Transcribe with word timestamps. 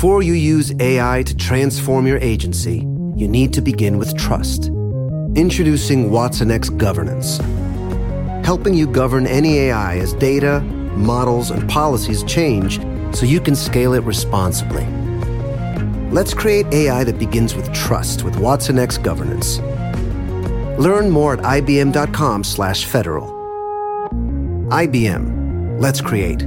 Before 0.00 0.22
you 0.22 0.32
use 0.32 0.72
AI 0.80 1.22
to 1.24 1.36
transform 1.36 2.06
your 2.06 2.16
agency, 2.20 2.76
you 3.16 3.28
need 3.28 3.52
to 3.52 3.60
begin 3.60 3.98
with 3.98 4.16
trust. 4.16 4.68
Introducing 5.34 6.10
Watson 6.10 6.50
X 6.50 6.70
Governance, 6.70 7.36
helping 8.42 8.72
you 8.72 8.86
govern 8.86 9.26
any 9.26 9.58
AI 9.58 9.98
as 9.98 10.14
data, 10.14 10.60
models, 10.96 11.50
and 11.50 11.68
policies 11.68 12.22
change 12.22 12.80
so 13.14 13.26
you 13.26 13.42
can 13.42 13.54
scale 13.54 13.92
it 13.92 14.02
responsibly. 14.04 14.86
Let's 16.10 16.32
create 16.32 16.64
AI 16.72 17.04
that 17.04 17.18
begins 17.18 17.54
with 17.54 17.70
trust 17.74 18.22
with 18.22 18.38
Watson 18.38 18.78
X 18.78 18.96
Governance. 18.96 19.58
Learn 20.78 21.10
more 21.10 21.34
at 21.34 21.40
ibm.com/federal. 21.40 23.28
IBM. 24.70 25.78
Let's 25.78 26.00
create. 26.00 26.46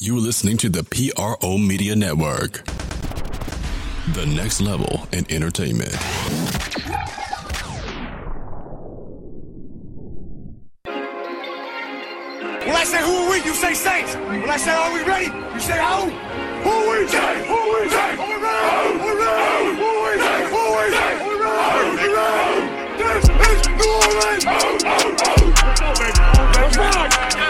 You're 0.00 0.20
listening 0.20 0.56
to 0.58 0.68
the 0.68 0.84
PRO 0.84 1.58
Media 1.58 1.96
Network. 1.96 2.64
The 4.14 4.26
next 4.26 4.60
level 4.60 5.08
in 5.12 5.28
entertainment. 5.28 5.92
When 12.62 12.76
I 12.76 12.84
say 12.84 13.02
who 13.02 13.10
are 13.12 13.30
we, 13.30 13.42
you 13.42 13.52
say 13.54 13.74
Saints. 13.74 14.14
When 14.14 14.48
I 14.48 14.56
say 14.56 14.70
are 14.70 14.94
we 14.94 15.02
ready, 15.02 15.26
you 15.26 15.58
say 15.58 15.82
who? 15.82 16.10
Who 16.62 16.90
we 16.92 17.08
say? 17.08 17.44
Who 17.48 17.58
we 17.74 17.90
say? 17.90 18.14
Who 18.14 18.22
we 18.22 18.36
ready? 18.38 19.02
Who 19.02 19.02
we 19.02 19.18
ready? 19.18 19.74
Who 19.82 19.90
we 20.04 20.14
say? 20.22 20.46
Who 20.46 20.62
we 20.78 20.94
say? 20.94 21.18
Who 21.18 21.26
we 21.26 21.42
ready? 21.42 21.90
Who 21.98 22.14
we? 22.54 22.70
This 23.02 23.26
is 23.26 23.66
New 23.66 23.90
Orleans. 23.98 24.46
Let's 26.54 26.76
don't 26.76 27.47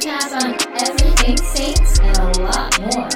podcast 0.00 0.32
on 0.42 0.54
everything 0.78 1.36
Saints 1.36 2.00
and 2.00 2.16
a 2.16 2.42
lot 2.42 2.80
more. 2.80 3.08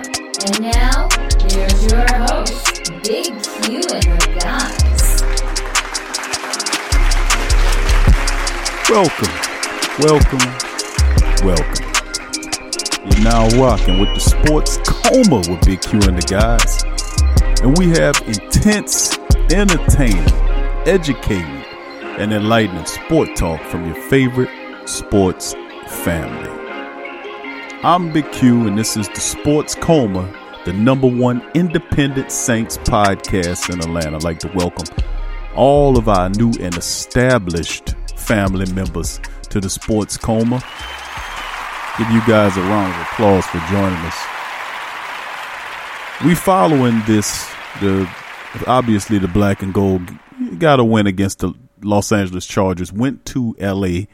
And 0.44 0.60
now, 0.60 1.08
here's 1.48 1.90
your 1.90 2.04
host, 2.26 2.92
Big 3.02 3.32
Q 3.42 3.80
and 3.94 4.04
her 4.04 4.38
guys. 4.38 5.22
Welcome, 8.90 9.32
welcome, 9.98 10.44
welcome. 11.42 11.84
You're 13.06 13.24
now 13.24 13.48
rocking 13.58 13.98
with 13.98 14.12
the 14.14 14.20
Sports 14.20 14.78
Coma 14.84 15.36
with 15.48 15.64
Big 15.64 15.80
Q 15.80 16.00
and 16.02 16.18
the 16.18 16.26
guys. 16.28 16.84
And 17.62 17.78
we 17.78 17.88
have 17.98 18.20
intense, 18.26 19.16
entertaining, 19.50 20.28
educating, 20.86 21.64
and 22.18 22.32
enlightening 22.32 22.84
sport 22.84 23.30
talk 23.36 23.62
from 23.62 23.86
your 23.86 23.96
favorite 24.10 24.50
sports 24.86 25.54
family. 25.86 26.53
I'm 27.84 28.14
Big 28.14 28.32
Q, 28.32 28.66
and 28.66 28.78
this 28.78 28.96
is 28.96 29.10
the 29.10 29.20
Sports 29.20 29.74
Coma, 29.74 30.34
the 30.64 30.72
number 30.72 31.06
one 31.06 31.46
independent 31.52 32.32
Saints 32.32 32.78
podcast 32.78 33.70
in 33.70 33.78
the 33.78 33.88
land. 33.88 34.16
I'd 34.16 34.24
like 34.24 34.38
to 34.38 34.50
welcome 34.54 34.86
all 35.54 35.98
of 35.98 36.08
our 36.08 36.30
new 36.30 36.54
and 36.60 36.74
established 36.78 37.94
family 38.16 38.64
members 38.72 39.20
to 39.50 39.60
the 39.60 39.68
Sports 39.68 40.16
Coma. 40.16 40.64
Give 41.98 42.10
you 42.10 42.26
guys 42.26 42.56
a 42.56 42.62
round 42.62 42.94
of 42.94 43.02
applause 43.02 43.44
for 43.44 43.58
joining 43.70 43.98
us. 43.98 44.18
We 46.24 46.34
following 46.34 47.02
this 47.06 47.46
the 47.82 48.10
obviously 48.66 49.18
the 49.18 49.28
black 49.28 49.62
and 49.62 49.74
gold 49.74 50.10
got 50.56 50.80
a 50.80 50.84
win 50.84 51.06
against 51.06 51.40
the 51.40 51.52
Los 51.82 52.12
Angeles 52.12 52.46
Chargers. 52.46 52.94
Went 52.94 53.26
to 53.26 53.54
LA, 53.60 54.06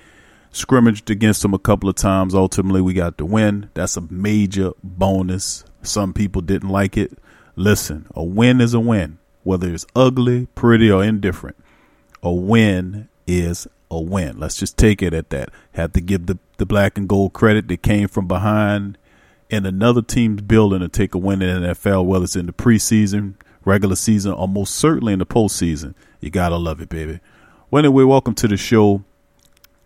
scrimmaged 0.52 1.10
against 1.10 1.42
them 1.42 1.54
a 1.54 1.58
couple 1.58 1.88
of 1.88 1.96
times. 1.96 2.34
Ultimately, 2.34 2.80
we 2.80 2.92
got 2.92 3.16
the 3.16 3.24
win. 3.24 3.70
That's 3.74 3.96
a 3.96 4.02
major 4.10 4.72
bonus. 4.82 5.64
Some 5.82 6.12
people 6.12 6.42
didn't 6.42 6.68
like 6.68 6.96
it. 6.96 7.18
Listen, 7.56 8.06
a 8.14 8.22
win 8.22 8.60
is 8.60 8.74
a 8.74 8.80
win, 8.80 9.18
whether 9.42 9.72
it's 9.72 9.86
ugly, 9.94 10.46
pretty, 10.54 10.90
or 10.90 11.04
indifferent. 11.04 11.56
A 12.22 12.32
win 12.32 13.08
is 13.26 13.66
a 13.90 14.00
win. 14.00 14.38
Let's 14.38 14.56
just 14.56 14.76
take 14.76 15.02
it 15.02 15.14
at 15.14 15.30
that. 15.30 15.50
Have 15.72 15.92
to 15.94 16.00
give 16.00 16.26
the, 16.26 16.38
the 16.58 16.66
black 16.66 16.96
and 16.96 17.08
gold 17.08 17.32
credit. 17.32 17.68
They 17.68 17.76
came 17.76 18.08
from 18.08 18.26
behind 18.26 18.98
in 19.48 19.66
another 19.66 20.02
team's 20.02 20.42
building 20.42 20.80
to 20.80 20.88
take 20.88 21.14
a 21.14 21.18
win 21.18 21.42
in 21.42 21.62
the 21.62 21.68
NFL, 21.68 22.06
whether 22.06 22.24
it's 22.24 22.36
in 22.36 22.46
the 22.46 22.52
preseason, 22.52 23.34
regular 23.64 23.96
season, 23.96 24.32
or 24.32 24.46
most 24.46 24.74
certainly 24.74 25.12
in 25.12 25.18
the 25.18 25.26
postseason. 25.26 25.94
You 26.20 26.30
gotta 26.30 26.56
love 26.56 26.80
it, 26.80 26.88
baby. 26.88 27.20
Well, 27.70 27.80
anyway, 27.80 28.04
welcome 28.04 28.34
to 28.34 28.48
the 28.48 28.56
show. 28.56 29.04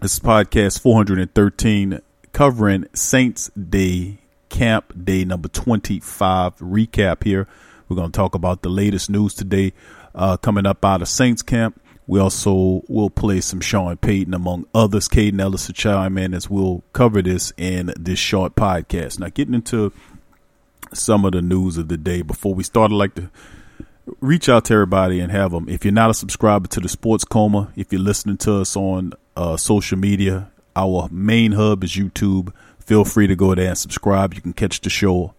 This 0.04 0.12
is 0.12 0.20
podcast 0.20 0.80
413 0.80 1.98
covering 2.34 2.84
Saints 2.92 3.50
Day 3.56 4.18
Camp 4.50 4.92
Day 5.02 5.24
number 5.24 5.48
25 5.48 6.58
recap 6.58 7.24
here. 7.24 7.48
We're 7.88 7.96
going 7.96 8.12
to 8.12 8.14
talk 8.14 8.34
about 8.34 8.60
the 8.60 8.68
latest 8.68 9.08
news 9.08 9.32
today 9.32 9.72
uh, 10.14 10.36
coming 10.36 10.66
up 10.66 10.84
out 10.84 11.00
of 11.00 11.08
Saints 11.08 11.40
Camp. 11.40 11.80
We 12.06 12.20
also 12.20 12.82
will 12.86 13.08
play 13.08 13.40
some 13.40 13.62
Sean 13.62 13.96
Payton 13.96 14.34
among 14.34 14.66
others. 14.74 15.08
Kaden 15.08 15.40
Elliss 15.40 15.64
to 15.68 15.72
chime 15.72 16.18
in 16.18 16.34
as 16.34 16.50
we'll 16.50 16.84
cover 16.92 17.22
this 17.22 17.54
in 17.56 17.90
this 17.98 18.18
short 18.18 18.54
podcast. 18.56 19.18
Now, 19.20 19.30
getting 19.30 19.54
into 19.54 19.90
some 20.92 21.24
of 21.24 21.32
the 21.32 21.40
news 21.40 21.78
of 21.78 21.88
the 21.88 21.96
day 21.96 22.20
before 22.20 22.54
we 22.54 22.62
start, 22.62 22.92
I'd 22.92 22.96
like 22.96 23.14
to 23.14 23.30
reach 24.20 24.48
out 24.48 24.66
to 24.66 24.74
everybody 24.74 25.20
and 25.20 25.32
have 25.32 25.52
them. 25.52 25.68
If 25.68 25.84
you're 25.84 25.92
not 25.92 26.10
a 26.10 26.14
subscriber 26.14 26.68
to 26.68 26.80
the 26.80 26.88
Sports 26.88 27.24
Coma, 27.24 27.72
if 27.76 27.92
you're 27.92 28.00
listening 28.00 28.36
to 28.38 28.56
us 28.56 28.76
on 28.76 29.12
uh, 29.36 29.56
social 29.56 29.98
media, 29.98 30.50
our 30.76 31.08
main 31.10 31.52
hub 31.52 31.84
is 31.84 31.92
YouTube. 31.92 32.52
Feel 32.80 33.04
free 33.04 33.26
to 33.26 33.36
go 33.36 33.54
there 33.54 33.68
and 33.68 33.78
subscribe. 33.78 34.34
You 34.34 34.42
can 34.42 34.52
catch 34.52 34.80
the 34.80 34.90
show 34.90 35.34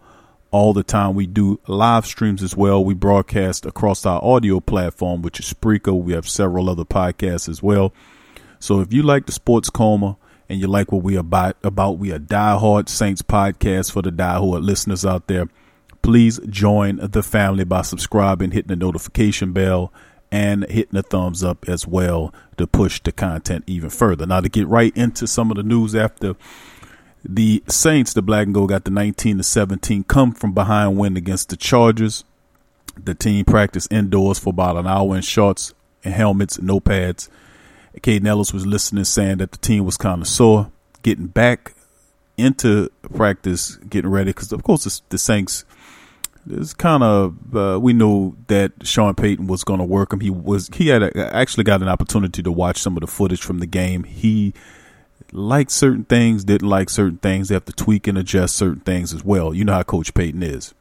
all 0.50 0.72
the 0.72 0.82
time. 0.82 1.14
We 1.14 1.26
do 1.26 1.60
live 1.66 2.06
streams 2.06 2.42
as 2.42 2.56
well. 2.56 2.84
We 2.84 2.94
broadcast 2.94 3.66
across 3.66 4.06
our 4.06 4.22
audio 4.24 4.60
platform, 4.60 5.22
which 5.22 5.38
is 5.38 5.52
Spreaker. 5.52 6.00
We 6.00 6.12
have 6.14 6.28
several 6.28 6.70
other 6.70 6.84
podcasts 6.84 7.48
as 7.48 7.62
well. 7.62 7.92
So 8.58 8.80
if 8.80 8.92
you 8.92 9.02
like 9.02 9.26
the 9.26 9.32
Sports 9.32 9.70
Coma 9.70 10.16
and 10.48 10.60
you 10.60 10.66
like 10.66 10.90
what 10.90 11.02
we 11.02 11.16
are 11.16 11.20
about, 11.20 11.56
about 11.62 11.98
we 11.98 12.10
are 12.12 12.18
diehard 12.18 12.88
Saints 12.88 13.22
podcast 13.22 13.92
for 13.92 14.02
the 14.02 14.10
diehard 14.10 14.64
listeners 14.64 15.04
out 15.04 15.26
there. 15.26 15.48
Please 16.06 16.38
join 16.48 17.00
the 17.02 17.20
family 17.20 17.64
by 17.64 17.82
subscribing, 17.82 18.52
hitting 18.52 18.68
the 18.68 18.76
notification 18.76 19.52
bell, 19.52 19.92
and 20.30 20.64
hitting 20.70 20.92
the 20.92 21.02
thumbs 21.02 21.42
up 21.42 21.68
as 21.68 21.84
well 21.84 22.32
to 22.56 22.68
push 22.68 23.00
the 23.02 23.10
content 23.10 23.64
even 23.66 23.90
further. 23.90 24.24
Now 24.24 24.40
to 24.40 24.48
get 24.48 24.68
right 24.68 24.96
into 24.96 25.26
some 25.26 25.50
of 25.50 25.56
the 25.56 25.64
news 25.64 25.96
after 25.96 26.36
the 27.24 27.60
Saints, 27.66 28.12
the 28.12 28.22
black 28.22 28.46
and 28.46 28.54
gold 28.54 28.68
got 28.68 28.84
the 28.84 28.92
19 28.92 29.38
to 29.38 29.42
17 29.42 30.04
come 30.04 30.30
from 30.30 30.52
behind 30.52 30.96
win 30.96 31.16
against 31.16 31.48
the 31.48 31.56
Chargers. 31.56 32.22
The 32.96 33.16
team 33.16 33.44
practiced 33.44 33.92
indoors 33.92 34.38
for 34.38 34.50
about 34.50 34.76
an 34.76 34.86
hour 34.86 35.16
in 35.16 35.22
shorts 35.22 35.74
and 36.04 36.14
helmets 36.14 36.56
and 36.56 36.68
no 36.68 36.78
pads. 36.78 37.28
Kaden 38.00 38.28
Elliss 38.28 38.52
was 38.52 38.64
listening, 38.64 39.02
saying 39.02 39.38
that 39.38 39.50
the 39.50 39.58
team 39.58 39.84
was 39.84 39.96
kind 39.96 40.22
of 40.22 40.28
sore, 40.28 40.70
getting 41.02 41.26
back 41.26 41.74
into 42.36 42.90
practice, 43.16 43.74
getting 43.90 44.12
ready 44.12 44.30
because 44.30 44.52
of 44.52 44.62
course 44.62 44.84
the, 44.84 45.00
the 45.08 45.18
Saints. 45.18 45.64
It's 46.48 46.74
kind 46.74 47.02
of 47.02 47.56
uh, 47.56 47.78
we 47.80 47.92
knew 47.92 48.36
that 48.46 48.72
Sean 48.82 49.14
Payton 49.14 49.46
was 49.46 49.64
going 49.64 49.80
to 49.80 49.84
work 49.84 50.12
him. 50.12 50.20
He 50.20 50.30
was 50.30 50.68
he 50.74 50.88
had 50.88 51.02
a, 51.02 51.34
actually 51.34 51.64
got 51.64 51.82
an 51.82 51.88
opportunity 51.88 52.42
to 52.42 52.52
watch 52.52 52.78
some 52.78 52.96
of 52.96 53.00
the 53.00 53.06
footage 53.06 53.42
from 53.42 53.58
the 53.58 53.66
game. 53.66 54.04
He 54.04 54.54
liked 55.32 55.70
certain 55.70 56.04
things, 56.04 56.44
didn't 56.44 56.68
like 56.68 56.88
certain 56.90 57.18
things. 57.18 57.48
They 57.48 57.54
have 57.54 57.64
to 57.64 57.72
tweak 57.72 58.06
and 58.06 58.16
adjust 58.16 58.56
certain 58.56 58.80
things 58.80 59.12
as 59.12 59.24
well. 59.24 59.52
You 59.52 59.64
know 59.64 59.72
how 59.72 59.82
Coach 59.82 60.14
Payton 60.14 60.42
is. 60.42 60.74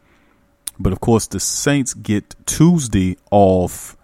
But 0.77 0.93
of 0.93 0.99
course, 0.99 1.27
the 1.27 1.39
Saints 1.39 1.93
get 1.93 2.35
Tuesday 2.45 3.17
off 3.31 3.95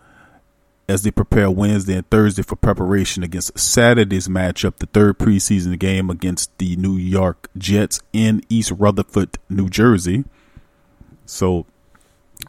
as 0.88 1.04
they 1.04 1.12
prepare 1.12 1.50
Wednesday 1.50 1.96
and 1.96 2.10
Thursday 2.10 2.44
for 2.44 2.56
preparation 2.56 3.24
against 3.24 3.58
Saturday's 3.58 4.28
matchup, 4.28 4.78
the 4.78 4.88
third 4.88 5.18
preseason 5.18 5.78
game 5.80 6.10
against 6.10 6.58
the 6.58 6.76
New 6.76 6.98
York 6.98 7.50
Jets 7.58 8.02
in 8.12 8.42
East 8.50 8.72
Rutherford, 8.72 9.38
New 9.50 9.70
Jersey. 9.70 10.26
So 11.32 11.66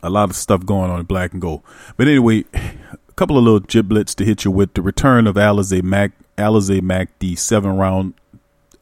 a 0.02 0.10
lot 0.10 0.28
of 0.28 0.36
stuff 0.36 0.66
going 0.66 0.90
on 0.90 1.00
in 1.00 1.06
black 1.06 1.32
and 1.32 1.40
gold. 1.40 1.62
But 1.96 2.08
anyway, 2.08 2.44
a 2.52 3.12
couple 3.14 3.38
of 3.38 3.44
little 3.44 3.60
giblets 3.60 4.14
to 4.16 4.24
hit 4.24 4.44
you 4.44 4.50
with 4.50 4.74
the 4.74 4.82
return 4.82 5.26
of 5.26 5.36
Alize 5.36 5.82
Mack. 5.82 6.12
Alize 6.36 6.82
Mack, 6.82 7.16
the 7.20 7.36
seven 7.36 7.76
round 7.76 8.14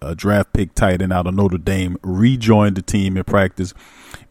uh, 0.01 0.15
draft 0.15 0.53
pick 0.55 0.75
tight 0.75 1.03
end 1.03 1.13
out 1.13 1.27
of 1.27 1.35
Notre 1.35 1.59
Dame, 1.59 1.99
rejoined 2.03 2.77
the 2.77 2.83
team 2.83 3.17
in 3.17 3.25
practice. 3.25 3.75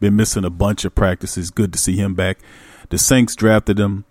Been 0.00 0.16
missing 0.16 0.44
a 0.44 0.50
bunch 0.50 0.84
of 0.84 0.94
practices. 0.94 1.50
Good 1.50 1.72
to 1.72 1.78
see 1.78 1.96
him 1.96 2.14
back. 2.14 2.38
The 2.88 2.98
Saints 2.98 3.36
drafted 3.36 3.78
him, 3.78 4.04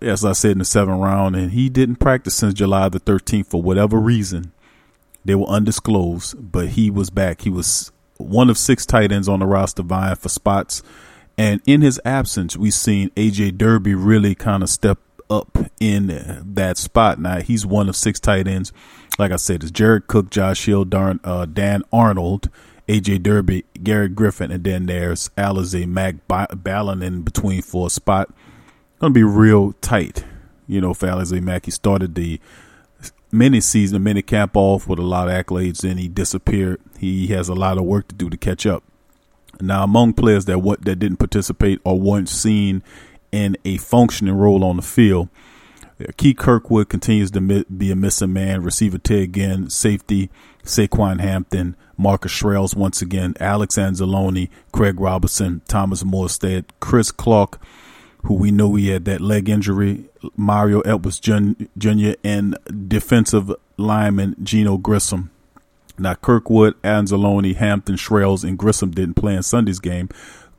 as 0.00 0.24
I 0.24 0.32
said, 0.32 0.52
in 0.52 0.58
the 0.58 0.64
seventh 0.64 1.00
round, 1.00 1.34
and 1.34 1.50
he 1.50 1.68
didn't 1.68 1.96
practice 1.96 2.36
since 2.36 2.54
July 2.54 2.88
the 2.88 3.00
13th 3.00 3.46
for 3.46 3.60
whatever 3.60 3.98
reason. 3.98 4.52
They 5.24 5.34
were 5.34 5.46
undisclosed, 5.46 6.52
but 6.52 6.70
he 6.70 6.90
was 6.90 7.10
back. 7.10 7.40
He 7.40 7.50
was 7.50 7.90
one 8.18 8.50
of 8.50 8.58
six 8.58 8.86
tight 8.86 9.12
ends 9.12 9.28
on 9.28 9.40
the 9.40 9.46
roster 9.46 9.82
vying 9.82 10.16
for 10.16 10.28
spots. 10.28 10.82
And 11.38 11.60
in 11.66 11.80
his 11.80 12.00
absence, 12.04 12.56
we've 12.56 12.74
seen 12.74 13.10
AJ 13.10 13.56
Derby 13.56 13.94
really 13.94 14.34
kind 14.34 14.62
of 14.62 14.68
step 14.68 14.98
up 15.30 15.58
in 15.80 16.42
that 16.54 16.76
spot. 16.76 17.18
Now 17.18 17.40
he's 17.40 17.64
one 17.64 17.88
of 17.88 17.96
six 17.96 18.20
tight 18.20 18.46
ends. 18.46 18.72
Like 19.18 19.32
I 19.32 19.36
said, 19.36 19.62
it's 19.62 19.72
Jared 19.72 20.06
Cook, 20.06 20.30
Josh 20.30 20.64
Hill, 20.66 20.84
Darn, 20.84 21.20
uh, 21.24 21.46
Dan 21.46 21.82
Arnold, 21.92 22.48
AJ 22.88 23.22
Derby, 23.22 23.64
Garrett 23.82 24.14
Griffin, 24.14 24.50
and 24.50 24.64
then 24.64 24.86
there's 24.86 25.30
Alize 25.30 25.86
Mack 25.86 26.16
battling 26.28 27.02
in 27.02 27.22
between 27.22 27.62
for 27.62 27.86
a 27.86 27.90
spot. 27.90 28.32
Gonna 28.98 29.12
be 29.12 29.22
real 29.22 29.72
tight, 29.80 30.24
you 30.66 30.80
know, 30.80 30.94
for 30.94 31.08
Alize 31.08 31.40
Mack. 31.40 31.64
He 31.64 31.70
started 31.70 32.14
the 32.14 32.40
mini 33.32 33.60
season, 33.60 34.02
mini 34.02 34.22
camp 34.22 34.56
off 34.56 34.86
with 34.86 34.98
a 34.98 35.02
lot 35.02 35.28
of 35.28 35.34
accolades, 35.34 35.80
then 35.80 35.96
he 35.96 36.06
disappeared. 36.06 36.80
He 36.98 37.28
has 37.28 37.48
a 37.48 37.54
lot 37.54 37.78
of 37.78 37.84
work 37.84 38.08
to 38.08 38.14
do 38.14 38.30
to 38.30 38.36
catch 38.36 38.66
up. 38.66 38.84
Now, 39.60 39.82
among 39.82 40.14
players 40.14 40.44
that 40.44 40.60
what 40.60 40.84
that 40.84 40.96
didn't 40.96 41.18
participate 41.18 41.80
or 41.84 41.98
weren't 41.98 42.28
seen 42.28 42.82
in 43.32 43.56
a 43.64 43.78
functioning 43.78 44.34
role 44.34 44.64
on 44.64 44.76
the 44.76 44.82
field, 44.82 45.28
uh, 46.00 46.12
Keith 46.16 46.36
Kirkwood 46.36 46.88
continues 46.88 47.30
to 47.32 47.40
be 47.40 47.90
a 47.90 47.96
missing 47.96 48.32
man. 48.32 48.62
Receiver 48.62 48.98
Ted 48.98 49.32
Ginn, 49.34 49.70
safety 49.70 50.30
Saquan 50.64 51.20
Hampton, 51.20 51.76
Marcus 51.96 52.32
Sherels 52.32 52.76
once 52.76 53.02
again, 53.02 53.34
Alex 53.40 53.76
Anzalone, 53.76 54.48
Craig 54.72 54.98
Robertson, 55.00 55.62
Thomas 55.68 56.02
Morstead, 56.02 56.64
Chris 56.80 57.10
Clark, 57.10 57.60
who 58.24 58.34
we 58.34 58.50
know 58.50 58.74
he 58.74 58.88
had 58.90 59.04
that 59.06 59.20
leg 59.20 59.48
injury, 59.48 60.04
Mario 60.36 60.80
Edwards 60.80 61.20
Jr., 61.20 62.12
and 62.24 62.56
defensive 62.88 63.52
lineman 63.76 64.36
Geno 64.42 64.76
Grissom. 64.76 65.30
Now, 65.98 66.14
Kirkwood, 66.14 66.80
Anzalone, 66.82 67.54
Hampton, 67.54 67.96
Sherels, 67.96 68.44
and 68.44 68.58
Grissom 68.58 68.90
didn't 68.90 69.14
play 69.14 69.34
in 69.34 69.42
Sunday's 69.42 69.78
game. 69.78 70.08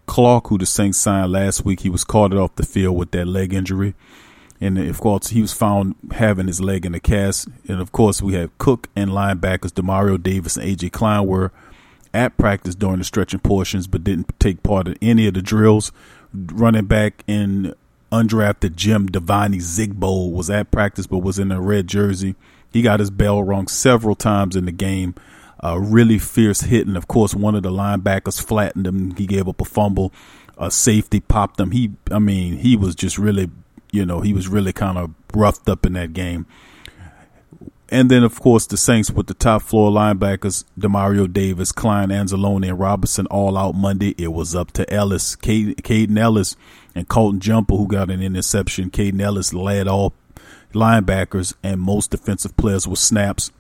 Clark, 0.06 0.48
who 0.48 0.58
the 0.58 0.66
Saints 0.66 1.00
signed 1.00 1.32
last 1.32 1.66
week, 1.66 1.82
he 1.82 1.90
was 1.90 2.04
carted 2.04 2.38
off 2.38 2.56
the 2.56 2.64
field 2.64 2.98
with 2.98 3.12
that 3.12 3.26
leg 3.26 3.54
injury 3.54 3.96
and 4.64 4.78
of 4.78 5.00
course 5.02 5.28
he 5.28 5.42
was 5.42 5.52
found 5.52 5.96
having 6.14 6.48
his 6.48 6.62
leg 6.62 6.86
in 6.86 6.96
a 6.96 7.00
cast. 7.00 7.50
And 7.68 7.82
of 7.82 7.92
course 7.92 8.22
we 8.22 8.34
have 8.36 8.58
Cook 8.58 8.88
and 8.96 9.12
linebackers 9.12 9.74
Demario 9.74 10.22
Davis 10.22 10.56
and 10.56 10.66
AJ 10.66 10.94
Klein 10.94 11.28
were 11.28 11.52
at 12.14 12.38
practice 12.38 12.74
during 12.74 13.00
the 13.00 13.04
stretching 13.04 13.42
portions, 13.42 13.88
but 13.88 14.06
didn't 14.06 14.40
take 14.40 14.64
part 14.64 14.88
in 14.88 14.96
any 15.02 15.28
of 15.28 15.34
the 15.34 15.42
drills. 15.42 15.92
Running 16.34 16.86
back 16.86 17.24
in 17.28 17.74
undrafted 18.12 18.76
Jim 18.76 19.08
Devine 19.08 19.54
Ozigbo 19.54 20.32
was 20.32 20.50
at 20.50 20.72
practice, 20.72 21.08
but 21.08 21.20
was 21.20 21.40
in 21.40 21.52
a 21.52 21.62
red 21.62 21.88
jersey. 21.88 22.36
He 22.72 22.82
got 22.82 23.00
his 23.00 23.12
bell 23.12 23.44
rung 23.44 23.68
several 23.68 24.16
times 24.16 24.56
in 24.56 24.66
the 24.66 24.72
game. 24.72 25.16
Uh, 25.64 25.80
really 25.80 26.20
fierce 26.20 26.62
hitting. 26.62 26.96
Of 26.96 27.08
course, 27.08 27.34
one 27.34 27.56
of 27.56 27.64
the 27.64 27.72
linebackers 27.72 28.44
flattened 28.44 28.86
him. 28.86 29.16
He 29.16 29.26
gave 29.26 29.48
up 29.48 29.62
a 29.62 29.66
fumble. 29.66 30.12
A 30.58 30.70
safety 30.70 31.20
popped 31.20 31.60
him. 31.60 31.72
He, 31.72 31.92
I 32.12 32.20
mean, 32.20 32.58
he 32.58 32.76
was 32.76 32.96
just 32.96 33.18
really 33.18 33.50
you 33.94 34.06
know, 34.06 34.20
he 34.20 34.34
was 34.34 34.50
really 34.50 34.74
kind 34.74 34.98
of 34.98 35.12
roughed 35.34 35.70
up 35.70 35.86
in 35.86 35.94
that 35.94 36.12
game. 36.12 36.46
And 37.94 38.10
then, 38.10 38.24
of 38.24 38.40
course, 38.40 38.66
the 38.66 38.76
Saints 38.76 39.12
with 39.12 39.28
the 39.28 39.36
top 39.36 39.62
floor 39.62 39.92
linebackers, 39.92 40.66
Demario 40.76 41.32
Davis, 41.32 41.72
Klein, 41.72 42.10
Anzalone, 42.10 42.68
and 42.68 42.80
Robinson 42.80 43.28
all 43.28 43.56
out 43.56 43.76
Monday. 43.76 44.16
It 44.18 44.30
was 44.30 44.56
up 44.56 44.72
to 44.72 44.92
Elliss, 44.92 45.36
Kaden 45.36 46.18
Elliss, 46.18 46.56
and 46.96 47.08
Colton 47.08 47.40
Jumper, 47.40 47.76
who 47.76 47.88
got 47.88 48.10
an 48.10 48.20
interception. 48.20 48.90
Kaden 48.90 49.22
Elliss 49.22 49.54
led 49.54 49.88
all 49.88 50.16
linebackers 50.74 51.54
and 51.62 51.80
most 51.80 52.10
defensive 52.10 52.58
players 52.58 52.88
with 52.88 52.98
snaps 52.98 53.52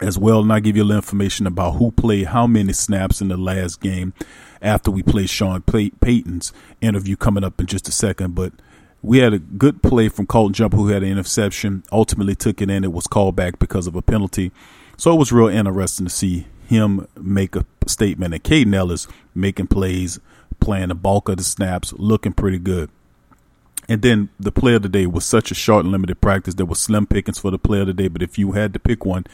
as 0.00 0.16
well. 0.16 0.40
And 0.40 0.50
I'll 0.50 0.60
give 0.60 0.74
you 0.74 0.82
a 0.82 0.84
little 0.84 0.96
information 0.96 1.46
about 1.46 1.72
who 1.72 1.90
played 1.90 2.28
how 2.28 2.46
many 2.46 2.72
snaps 2.72 3.20
in 3.20 3.28
the 3.28 3.36
last 3.36 3.82
game 3.82 4.14
after 4.62 4.90
we 4.90 5.02
play 5.02 5.26
Sean 5.26 5.60
Payton's 5.60 6.54
interview 6.80 7.16
coming 7.16 7.44
up 7.44 7.60
in 7.60 7.66
just 7.66 7.86
a 7.86 7.92
second. 7.92 8.34
But 8.34 8.54
we 9.02 9.18
had 9.18 9.32
a 9.32 9.38
good 9.38 9.82
play 9.82 10.08
from 10.08 10.26
Colton 10.26 10.54
Jumper, 10.54 10.76
who 10.76 10.88
had 10.88 11.02
an 11.02 11.10
interception, 11.10 11.84
ultimately 11.92 12.34
took 12.34 12.60
it 12.60 12.70
in. 12.70 12.84
It 12.84 12.92
was 12.92 13.06
called 13.06 13.36
back 13.36 13.58
because 13.58 13.86
of 13.86 13.94
a 13.94 14.02
penalty. 14.02 14.50
So 14.96 15.14
it 15.14 15.18
was 15.18 15.32
real 15.32 15.48
interesting 15.48 16.06
to 16.06 16.10
see 16.10 16.46
him 16.66 17.06
make 17.16 17.54
a 17.54 17.64
statement. 17.86 18.34
And 18.34 18.42
Kaden 18.42 18.74
Elliss 18.74 19.06
making 19.34 19.68
plays, 19.68 20.18
playing 20.60 20.88
the 20.88 20.94
bulk 20.94 21.28
of 21.28 21.36
the 21.36 21.44
snaps, 21.44 21.92
looking 21.94 22.32
pretty 22.32 22.58
good. 22.58 22.90
And 23.90 24.02
then 24.02 24.28
the 24.38 24.52
player 24.52 24.76
of 24.76 24.82
the 24.82 24.88
day 24.88 25.06
was 25.06 25.24
such 25.24 25.50
a 25.50 25.54
short 25.54 25.84
and 25.84 25.92
limited 25.92 26.20
practice. 26.20 26.54
There 26.54 26.66
was 26.66 26.78
slim 26.78 27.06
pickings 27.06 27.38
for 27.38 27.50
the 27.50 27.58
player 27.58 27.80
of 27.80 27.86
the 27.86 27.94
day. 27.94 28.08
But 28.08 28.22
if 28.22 28.38
you 28.38 28.52
had 28.52 28.74
to 28.74 28.78
pick 28.78 29.06
one, 29.06 29.24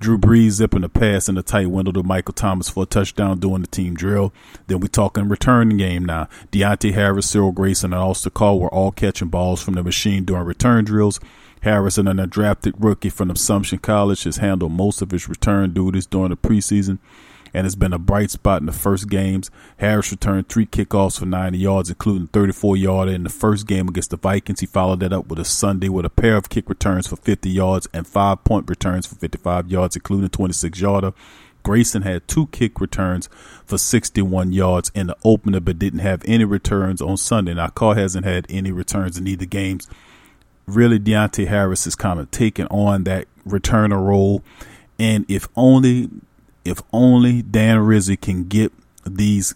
Drew 0.00 0.18
Brees 0.18 0.50
zipping 0.50 0.84
a 0.84 0.88
pass 0.90 1.30
in 1.30 1.38
a 1.38 1.42
tight 1.42 1.70
window 1.70 1.92
to 1.92 2.02
Michael 2.02 2.34
Thomas 2.34 2.68
for 2.68 2.82
a 2.82 2.86
touchdown 2.86 3.40
during 3.40 3.62
the 3.62 3.68
team 3.68 3.94
drill. 3.94 4.34
Then 4.66 4.80
we 4.80 4.88
talking 4.88 5.28
return 5.28 5.78
game 5.78 6.04
now. 6.04 6.28
Deonte 6.50 6.92
Harris, 6.92 7.30
Cyril 7.30 7.52
Grayson, 7.52 7.94
and 7.94 8.02
Austin 8.02 8.32
Carr 8.34 8.56
were 8.56 8.72
all 8.72 8.92
catching 8.92 9.28
balls 9.28 9.62
from 9.62 9.74
the 9.74 9.82
machine 9.82 10.24
during 10.26 10.44
return 10.44 10.84
drills. 10.84 11.18
Harrison, 11.62 12.08
an 12.08 12.18
undrafted 12.18 12.74
rookie 12.78 13.08
from 13.08 13.30
Assumption 13.30 13.78
College, 13.78 14.24
has 14.24 14.38
handled 14.38 14.72
most 14.72 15.00
of 15.00 15.12
his 15.12 15.28
return 15.28 15.72
duties 15.72 16.06
during 16.06 16.30
the 16.30 16.36
preseason 16.36 16.98
and 17.54 17.64
has 17.64 17.76
been 17.76 17.92
a 17.92 17.98
bright 17.98 18.30
spot 18.30 18.60
in 18.60 18.66
the 18.66 18.72
first 18.72 19.08
games. 19.08 19.50
Harris 19.78 20.10
returned 20.10 20.48
three 20.48 20.66
kickoffs 20.66 21.18
for 21.18 21.26
90 21.26 21.58
yards, 21.58 21.90
including 21.90 22.28
34 22.28 22.76
yarder 22.76 23.12
in 23.12 23.24
the 23.24 23.30
first 23.30 23.66
game 23.66 23.88
against 23.88 24.10
the 24.10 24.16
Vikings. 24.16 24.60
He 24.60 24.66
followed 24.66 25.00
that 25.00 25.12
up 25.12 25.26
with 25.28 25.38
a 25.38 25.44
Sunday 25.44 25.88
with 25.88 26.06
a 26.06 26.10
pair 26.10 26.36
of 26.36 26.48
kick 26.48 26.68
returns 26.68 27.06
for 27.06 27.16
50 27.16 27.50
yards 27.50 27.88
and 27.92 28.06
five 28.06 28.44
point 28.44 28.68
returns 28.68 29.06
for 29.06 29.16
55 29.16 29.68
yards, 29.70 29.96
including 29.96 30.28
26 30.28 30.80
yarder. 30.80 31.12
Grayson 31.62 32.02
had 32.02 32.26
two 32.26 32.48
kick 32.48 32.80
returns 32.80 33.28
for 33.64 33.78
61 33.78 34.52
yards 34.52 34.90
in 34.94 35.06
the 35.06 35.16
opener, 35.24 35.60
but 35.60 35.78
didn't 35.78 36.00
have 36.00 36.22
any 36.26 36.44
returns 36.44 37.00
on 37.00 37.16
Sunday. 37.16 37.54
Now, 37.54 37.68
Carr 37.68 37.94
hasn't 37.94 38.24
had 38.24 38.46
any 38.48 38.72
returns 38.72 39.16
in 39.16 39.26
either 39.26 39.46
games. 39.46 39.88
Really, 40.66 40.98
Deonte 40.98 41.46
Harris 41.46 41.86
is 41.86 41.94
kind 41.94 42.20
of 42.20 42.30
taking 42.30 42.66
on 42.66 43.04
that 43.04 43.26
returner 43.46 44.04
role. 44.04 44.42
And 44.98 45.24
if 45.28 45.48
only 45.56 46.08
if 46.64 46.80
only 46.92 47.42
Dan 47.42 47.78
Rizzi 47.80 48.16
can 48.16 48.44
get 48.44 48.72
these 49.04 49.54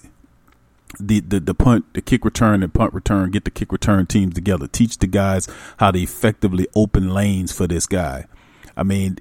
the, 0.98 1.20
the 1.20 1.40
the 1.40 1.54
punt 1.54 1.84
the 1.94 2.00
kick 2.00 2.24
return 2.24 2.62
and 2.62 2.72
punt 2.72 2.94
return 2.94 3.30
get 3.30 3.44
the 3.44 3.50
kick 3.50 3.70
return 3.70 4.06
teams 4.06 4.34
together 4.34 4.66
teach 4.66 4.98
the 4.98 5.06
guys 5.06 5.48
how 5.78 5.90
to 5.90 5.98
effectively 5.98 6.66
open 6.74 7.10
lanes 7.10 7.52
for 7.52 7.66
this 7.66 7.86
guy 7.86 8.26
I 8.76 8.82
mean, 8.82 9.16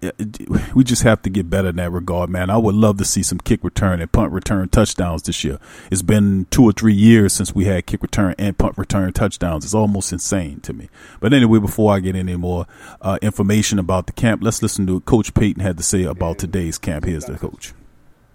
we 0.76 0.84
just 0.84 1.04
have 1.04 1.22
to 1.22 1.30
get 1.30 1.50
better 1.50 1.70
in 1.70 1.78
that 1.78 1.92
regard, 1.92 2.30
man. 2.30 2.50
I 2.50 2.58
would 2.58 2.76
love 2.76 2.98
to 2.98 3.06
see 3.06 3.24
some 3.24 3.38
kick 3.38 3.64
return 3.64 4.02
and 4.02 4.12
punt 4.12 4.34
return 4.34 4.68
touchdowns 4.68 5.24
this 5.24 5.46
year. 5.46 5.60
It's 5.90 6.02
been 6.02 6.46
two 6.52 6.64
or 6.64 6.74
three 6.74 6.94
years 6.94 7.32
since 7.32 7.56
we 7.56 7.64
had 7.64 7.86
kick 7.86 8.02
return 8.02 8.36
and 8.38 8.58
punt 8.58 8.78
return 8.78 9.14
touchdowns. 9.14 9.64
It's 9.64 9.74
almost 9.74 10.12
insane 10.12 10.60
to 10.62 10.74
me. 10.74 10.90
But 11.22 11.32
anyway, 11.32 11.60
before 11.60 11.94
I 11.94 12.00
get 12.00 12.18
any 12.18 12.36
more 12.36 12.68
uh, 13.02 13.18
information 13.22 13.80
about 13.80 14.08
the 14.08 14.14
camp, 14.14 14.44
let's 14.44 14.62
listen 14.62 14.86
to 14.88 14.96
what 14.96 15.06
Coach 15.06 15.34
Payton 15.34 15.62
had 15.62 15.78
to 15.78 15.84
say 15.84 16.04
about 16.04 16.38
today's 16.38 16.78
camp. 16.78 17.06
Here's 17.06 17.24
the 17.24 17.38
coach. 17.38 17.74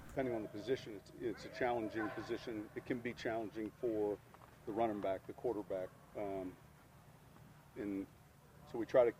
Depending 0.09 0.35
on 0.35 0.43
the 0.43 0.49
position, 0.49 0.93
it's, 0.97 1.11
it's 1.21 1.45
a 1.45 1.59
challenging 1.59 2.09
position. 2.17 2.62
It 2.75 2.87
can 2.87 2.99
be 2.99 3.12
challenging 3.12 3.71
for 3.83 4.17
the 4.65 4.73
running 4.73 5.00
back, 5.00 5.27
the 5.27 5.35
quarterback. 5.35 5.89
Um, 6.17 6.53
and 7.79 8.07
so 8.73 8.79
we 8.79 8.87
try 8.87 9.05
to 9.05 9.12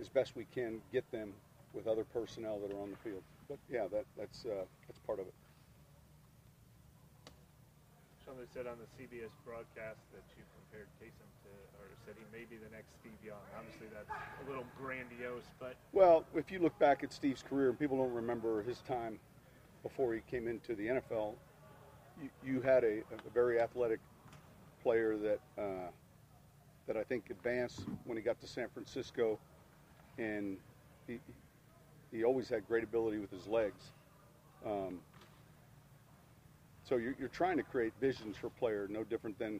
as 0.00 0.08
best 0.08 0.36
we 0.36 0.46
can 0.54 0.80
get 0.92 1.08
them 1.10 1.32
with 1.72 1.86
other 1.86 2.04
personnel 2.04 2.58
that 2.60 2.72
are 2.72 2.80
on 2.80 2.90
the 2.90 2.96
field. 2.96 3.22
But 3.48 3.58
yeah, 3.70 3.86
that, 3.92 4.04
that's 4.16 4.44
uh, 4.44 4.64
that's 4.86 5.00
part 5.00 5.20
of 5.20 5.26
it. 5.26 5.34
Somebody 8.24 8.48
said 8.54 8.66
on 8.66 8.78
the 8.78 8.88
CBS 8.96 9.30
broadcast 9.44 10.00
that 10.12 10.24
you 10.36 10.44
compared 10.56 10.88
Taysom 10.98 11.28
to, 11.44 11.52
or 11.78 11.86
said 12.06 12.14
he 12.16 12.24
may 12.36 12.44
be 12.44 12.56
the 12.56 12.70
next 12.74 12.88
Steve 13.00 13.12
Young. 13.24 13.44
Obviously, 13.58 13.86
that's 13.92 14.08
a 14.08 14.48
little 14.48 14.64
grandiose, 14.80 15.44
but 15.60 15.76
well, 15.92 16.24
if 16.34 16.50
you 16.50 16.58
look 16.58 16.78
back 16.78 17.04
at 17.04 17.12
Steve's 17.12 17.42
career, 17.42 17.68
and 17.68 17.78
people 17.78 17.98
don't 17.98 18.14
remember 18.14 18.62
his 18.62 18.80
time 18.80 19.18
before 19.82 20.14
he 20.14 20.20
came 20.30 20.48
into 20.48 20.74
the 20.74 20.86
NFL, 20.86 21.34
you, 22.22 22.30
you 22.44 22.60
had 22.62 22.82
a, 22.84 23.00
a, 23.00 23.30
very 23.34 23.60
athletic 23.60 24.00
player 24.82 25.16
that 25.18 25.40
uh, 25.58 25.90
that 26.86 26.96
I 26.96 27.04
think 27.04 27.30
advanced 27.30 27.84
when 28.04 28.16
he 28.16 28.22
got 28.22 28.40
to 28.40 28.46
San 28.46 28.68
Francisco 28.72 29.38
and 30.18 30.56
he 31.06 31.18
he 32.10 32.24
always 32.24 32.48
had 32.48 32.66
great 32.68 32.84
ability 32.84 33.18
with 33.18 33.30
his 33.30 33.46
legs. 33.46 33.82
Um, 34.64 35.00
so 36.84 36.96
you're, 36.96 37.14
you're 37.18 37.28
trying 37.28 37.56
to 37.56 37.62
create 37.62 37.92
visions 38.00 38.36
for 38.36 38.50
player, 38.50 38.86
no 38.88 39.02
different 39.04 39.38
than 39.38 39.58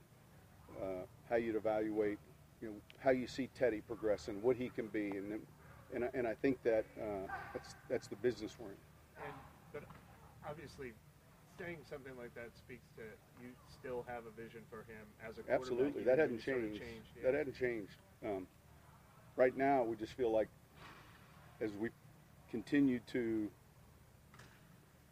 uh, 0.81 1.05
how 1.29 1.37
you'd 1.37 1.57
evaluate, 1.57 2.19
you 2.61 2.69
know, 2.69 2.75
how 3.03 3.11
you 3.11 3.27
see 3.27 3.49
Teddy 3.59 3.81
progress 3.81 4.29
and 4.29 4.41
what 4.43 4.57
he 4.57 4.69
can 4.69 4.87
be, 4.89 5.11
and 5.11 5.33
then- 5.33 5.47
and 5.93 6.05
I- 6.05 6.11
and 6.15 6.27
I 6.27 6.35
think 6.35 6.63
that 6.65 6.85
uh, 7.01 7.27
that's 7.53 7.77
that's 7.89 8.07
the 8.09 8.17
business 8.17 8.57
we're 8.59 8.71
in. 8.71 8.77
And, 9.27 9.35
but 9.73 9.85
obviously, 10.49 10.93
saying 11.59 11.79
something 11.89 12.17
like 12.17 12.35
that 12.35 12.51
speaks 12.57 12.89
to 12.97 13.03
you 13.43 13.51
still 13.69 14.05
have 14.09 14.25
a 14.27 14.31
vision 14.31 14.63
for 14.71 14.79
him 14.91 15.07
as 15.23 15.39
a 15.39 15.43
quarterback. 15.43 15.61
Absolutely, 15.61 16.03
that 16.05 16.19
hadn't 16.19 16.37
you 16.37 16.41
sort 16.43 16.57
of 16.59 16.63
changed. 16.65 16.81
changed, 16.83 17.07
yeah. 17.17 17.23
That 17.31 17.35
hadn't 17.39 17.55
changed. 17.57 17.97
Um, 18.25 18.47
right 19.37 19.57
now, 19.57 19.83
we 19.83 19.97
just 19.97 20.13
feel 20.13 20.31
like 20.31 20.49
as 21.61 21.71
we 21.75 21.89
continue 22.51 23.01
to 23.13 23.49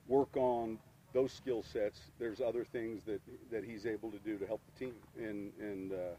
work 0.08 0.36
on 0.36 0.78
those 1.12 1.32
skill 1.32 1.62
sets, 1.62 2.00
there's 2.18 2.40
other 2.40 2.64
things 2.64 3.02
that 3.04 3.20
that 3.50 3.64
he's 3.64 3.86
able 3.86 4.10
to 4.10 4.18
do 4.18 4.38
to 4.38 4.46
help 4.46 4.60
the 4.72 4.86
team, 4.86 4.94
and 5.18 5.52
and 5.60 5.92
uh, 5.92 6.16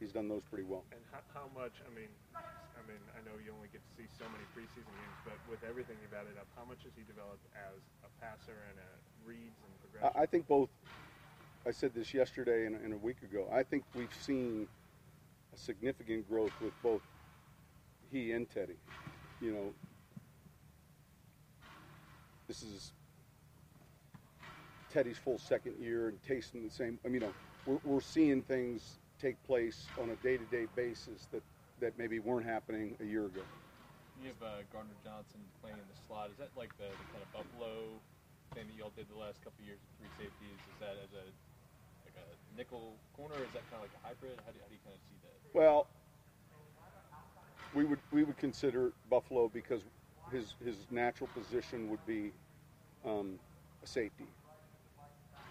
he's 0.00 0.12
done 0.12 0.28
those 0.28 0.42
pretty 0.50 0.64
well. 0.64 0.84
And 0.92 1.00
how, 1.12 1.20
how 1.34 1.46
much? 1.54 1.72
I 1.84 1.94
mean, 1.94 2.08
I 2.34 2.82
mean, 2.88 3.02
I 3.14 3.20
know 3.28 3.36
you 3.44 3.52
only 3.54 3.68
get 3.72 3.82
to 3.84 3.92
see 3.96 4.08
so 4.18 4.24
many 4.32 4.44
preseason 4.56 4.88
games, 4.88 5.18
but 5.24 5.36
with 5.50 5.60
everything 5.68 5.96
you've 6.02 6.16
added 6.16 6.38
up, 6.40 6.46
how 6.56 6.64
much 6.64 6.82
has 6.84 6.92
he 6.96 7.04
developed 7.04 7.44
as 7.54 7.78
a 8.06 8.10
passer 8.24 8.56
and 8.70 8.78
a 8.80 8.90
reads 9.28 9.58
and 9.62 9.72
progression? 9.80 10.16
I, 10.16 10.22
I 10.22 10.26
think 10.26 10.48
both. 10.48 10.68
I 11.64 11.70
said 11.70 11.94
this 11.94 12.12
yesterday 12.12 12.66
and, 12.66 12.74
and 12.74 12.92
a 12.92 12.96
week 12.96 13.22
ago. 13.22 13.46
I 13.52 13.62
think 13.62 13.84
we've 13.94 14.12
seen 14.20 14.66
a 15.54 15.56
significant 15.56 16.28
growth 16.28 16.50
with 16.60 16.72
both 16.82 17.02
he 18.12 18.32
and 18.32 18.48
Teddy. 18.48 18.76
You 19.40 19.52
know, 19.52 19.74
this 22.46 22.62
is 22.62 22.92
Teddy's 24.92 25.16
full 25.16 25.38
second 25.38 25.74
year 25.80 26.08
and 26.08 26.22
Taysom 26.22 26.62
the 26.62 26.70
same. 26.70 26.98
I 27.04 27.08
mean, 27.08 27.14
you 27.14 27.20
know, 27.20 27.32
we're, 27.66 27.80
we're 27.84 28.00
seeing 28.04 28.42
things 28.42 28.98
take 29.20 29.42
place 29.46 29.86
on 30.00 30.10
a 30.10 30.16
day-to-day 30.16 30.66
basis 30.76 31.26
that, 31.32 31.42
that 31.80 31.96
maybe 31.98 32.18
weren't 32.18 32.44
happening 32.44 32.94
a 33.00 33.04
year 33.04 33.26
ago. 33.26 33.40
You 34.20 34.28
have 34.28 34.42
uh, 34.42 34.62
Gardner 34.70 34.94
Johnson 35.02 35.40
playing 35.62 35.78
in 35.80 35.88
the 35.88 35.98
slot. 36.06 36.30
Is 36.30 36.38
that 36.38 36.50
like 36.54 36.70
the, 36.76 36.86
the 36.86 37.06
kind 37.10 37.24
of 37.24 37.30
Buffalo 37.32 37.98
thing 38.54 38.68
that 38.68 38.76
y'all 38.76 38.92
did 38.94 39.08
the 39.08 39.18
last 39.18 39.40
couple 39.42 39.58
of 39.62 39.66
years 39.66 39.80
with 39.80 39.90
three 39.98 40.12
safeties? 40.26 40.60
Is 40.60 40.78
that 40.78 40.94
as 41.00 41.10
a 41.16 41.24
like 42.06 42.14
a 42.20 42.26
nickel 42.54 42.94
corner? 43.16 43.34
Is 43.40 43.50
that 43.56 43.64
kind 43.72 43.80
of 43.80 43.88
like 43.88 43.96
a 43.96 44.02
hybrid? 44.06 44.38
How 44.44 44.52
do, 44.52 44.60
how 44.60 44.68
do 44.68 44.74
you 44.76 44.82
kind 44.84 44.94
of 44.94 45.02
see 45.08 45.18
that? 45.26 45.34
Well, 45.56 45.88
we 47.74 47.84
would 47.84 47.98
we 48.12 48.22
would 48.24 48.36
consider 48.38 48.92
Buffalo 49.10 49.50
because 49.52 49.82
his 50.30 50.54
his 50.64 50.76
natural 50.90 51.28
position 51.34 51.90
would 51.90 52.04
be 52.06 52.32
um, 53.04 53.38
a 53.82 53.86
safety. 53.86 54.26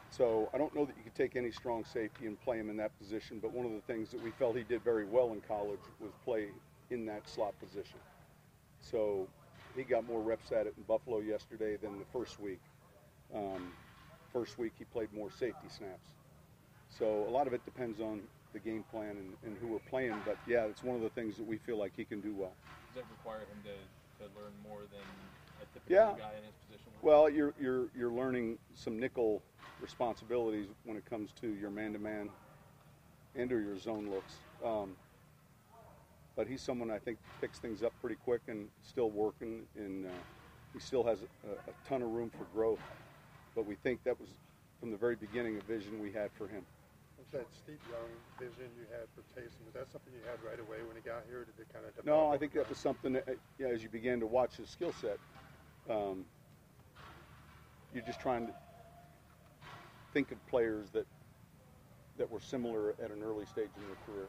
So 0.10 0.50
I 0.54 0.58
don't 0.58 0.76
know 0.76 0.86
that 0.86 0.96
you 0.98 1.04
could 1.04 1.16
take 1.16 1.36
any 1.36 1.52
strong 1.52 1.86
safety 1.86 2.28
and 2.28 2.40
play 2.42 2.58
him 2.58 2.70
in 2.70 2.78
that 2.78 2.98
position. 3.00 3.40
But 3.42 3.54
one 3.54 3.66
of 3.66 3.72
the 3.72 3.82
things 3.82 4.10
that 4.12 4.22
we 4.22 4.32
felt 4.32 4.58
he 4.58 4.64
did 4.64 4.84
very 4.84 5.06
well 5.06 5.32
in 5.32 5.42
college 5.42 5.80
was 6.02 6.12
play 6.26 6.50
in 6.90 7.06
that 7.06 7.28
slot 7.30 7.54
position. 7.60 8.00
So 8.82 9.28
he 9.76 9.84
got 9.84 10.06
more 10.06 10.22
reps 10.22 10.52
at 10.52 10.68
it 10.68 10.74
in 10.76 10.84
Buffalo 10.84 11.20
yesterday 11.20 11.78
than 11.78 11.98
the 11.98 12.06
first 12.12 12.40
week. 12.42 12.60
Um, 13.34 13.72
first 14.34 14.60
week 14.60 14.74
he 14.78 14.84
played 14.84 15.14
more 15.14 15.30
safety 15.32 15.70
snaps. 15.70 16.10
So 16.90 17.26
a 17.28 17.32
lot 17.32 17.48
of 17.48 17.54
it 17.54 17.64
depends 17.64 18.02
on 18.02 18.22
the 18.54 18.60
game 18.60 18.84
plan 18.92 19.12
and, 19.18 19.34
and 19.46 19.58
who 19.60 19.68
we're 19.68 19.90
playing. 19.90 20.16
But 20.26 20.38
yeah, 20.48 20.66
it's 20.66 20.84
one 20.84 20.96
of 20.96 21.02
the 21.02 21.10
things 21.10 21.38
that 21.38 21.46
we 21.48 21.58
feel 21.58 21.78
like 21.78 21.94
he 21.96 22.04
can 22.04 22.22
do 22.22 22.34
well. 22.34 22.54
Does 22.94 23.04
that 23.04 23.10
require 23.10 23.40
him 23.40 23.60
to, 23.64 24.24
to 24.24 24.30
learn 24.40 24.52
more 24.68 24.82
than 24.92 25.08
a 25.62 25.66
typical 25.74 25.94
Yeah. 25.94 26.14
guy 26.18 26.38
in 26.38 26.44
his 26.44 26.54
position? 26.68 26.92
Well, 27.02 27.30
you're 27.30 27.54
you're 27.60 27.88
you're 27.98 28.12
learning 28.12 28.58
some 28.76 29.00
nickel 29.00 29.42
responsibilities 29.80 30.68
when 30.86 30.98
it 30.98 31.06
comes 31.10 31.32
to 31.42 31.48
your 31.56 31.72
man-to-man 31.72 32.30
and 33.36 33.52
or 33.52 33.60
your 33.60 33.78
zone 33.80 34.10
looks. 34.10 34.36
Um, 34.64 34.92
but 36.36 36.48
he's 36.48 36.62
someone 36.62 36.92
I 36.92 36.98
think 37.00 37.18
picks 37.40 37.58
things 37.60 37.84
up 37.84 37.94
pretty 38.02 38.18
quick 38.24 38.42
and 38.48 38.68
still 38.88 39.10
working, 39.10 39.64
and 39.76 40.06
uh, 40.06 40.10
he 40.74 40.80
still 40.80 41.04
has 41.04 41.20
a, 41.48 41.52
a 41.70 41.90
ton 41.90 42.02
of 42.02 42.10
room 42.10 42.30
for 42.30 42.46
growth. 42.56 42.80
But 43.56 43.66
we 43.66 43.76
think 43.76 44.04
that 44.04 44.20
was 44.20 44.30
from 44.80 44.92
the 44.92 44.98
very 44.98 45.16
beginning 45.16 45.58
a 45.58 45.62
vision 45.62 46.02
we 46.02 46.12
had 46.12 46.30
for 46.38 46.48
him. 46.48 46.64
Was 47.22 47.30
that 47.32 47.48
Steve 47.54 47.78
Young 47.90 48.10
vision 48.40 48.70
you 48.76 48.86
had 48.90 49.06
for 49.14 49.22
Taysom? 49.38 49.62
Was 49.66 49.76
that 49.76 49.92
something 49.92 50.12
you 50.12 50.26
had 50.26 50.42
right 50.44 50.60
away 50.60 50.78
when 50.86 50.96
he 50.96 51.02
got 51.02 51.24
here? 51.30 51.42
Or 51.42 51.46
did 51.46 51.54
it 51.60 51.68
kind 51.72 51.86
of 51.86 52.06
No, 52.06 52.32
I 52.32 52.38
think 52.38 52.54
that 52.54 52.68
was 52.68 52.80
something 52.80 53.14
that, 53.14 53.28
yeah, 53.60 53.68
as 53.68 53.84
you 53.84 53.90
began 53.90 54.20
to 54.20 54.28
watch 54.28 54.58
his 54.58 54.70
skill 54.70 54.94
set, 55.00 55.20
um, 55.90 56.26
you're 57.94 58.04
just 58.06 58.20
trying 58.20 58.48
to 58.48 58.54
think 60.14 60.32
of 60.32 60.46
players 60.48 60.90
that 60.92 61.06
that 62.18 62.30
were 62.30 62.40
similar 62.40 62.96
at 63.04 63.12
an 63.12 63.24
early 63.24 63.46
stage 63.46 63.70
in 63.78 63.84
their 63.88 63.96
career. 64.06 64.28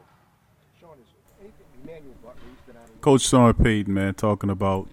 Sean, 0.79 0.97
is 1.01 1.51
Emmanuel 1.83 2.15
Butler, 2.23 2.41
he's 2.49 2.61
been 2.65 2.77
out 2.81 2.89
of 2.89 3.01
Coach 3.01 3.21
Sean 3.21 3.53
Payton, 3.53 3.93
man, 3.93 4.13
talking 4.13 4.49
about 4.49 4.87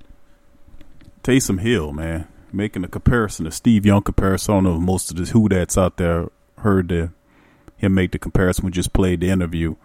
Taysom 1.23 1.61
Hill, 1.61 1.93
man, 1.93 2.27
making 2.53 2.85
a 2.85 2.89
comparison, 2.89 3.47
a 3.47 3.51
Steve 3.51 3.87
Young 3.87 4.03
comparison. 4.03 4.53
I 4.53 4.57
don't 4.57 4.65
know 4.65 4.75
if 4.77 4.81
most 4.81 5.11
of 5.11 5.17
the 5.17 5.25
who 5.33 5.49
that's 5.49 5.79
out 5.79 5.97
there 5.97 6.29
heard 6.59 6.89
the, 6.89 7.13
him 7.81 7.95
make 7.95 8.13
the 8.13 8.19
comparison. 8.19 8.67
We 8.67 8.71
just 8.71 8.93
played 8.93 9.21
the 9.21 9.31
interview. 9.31 9.77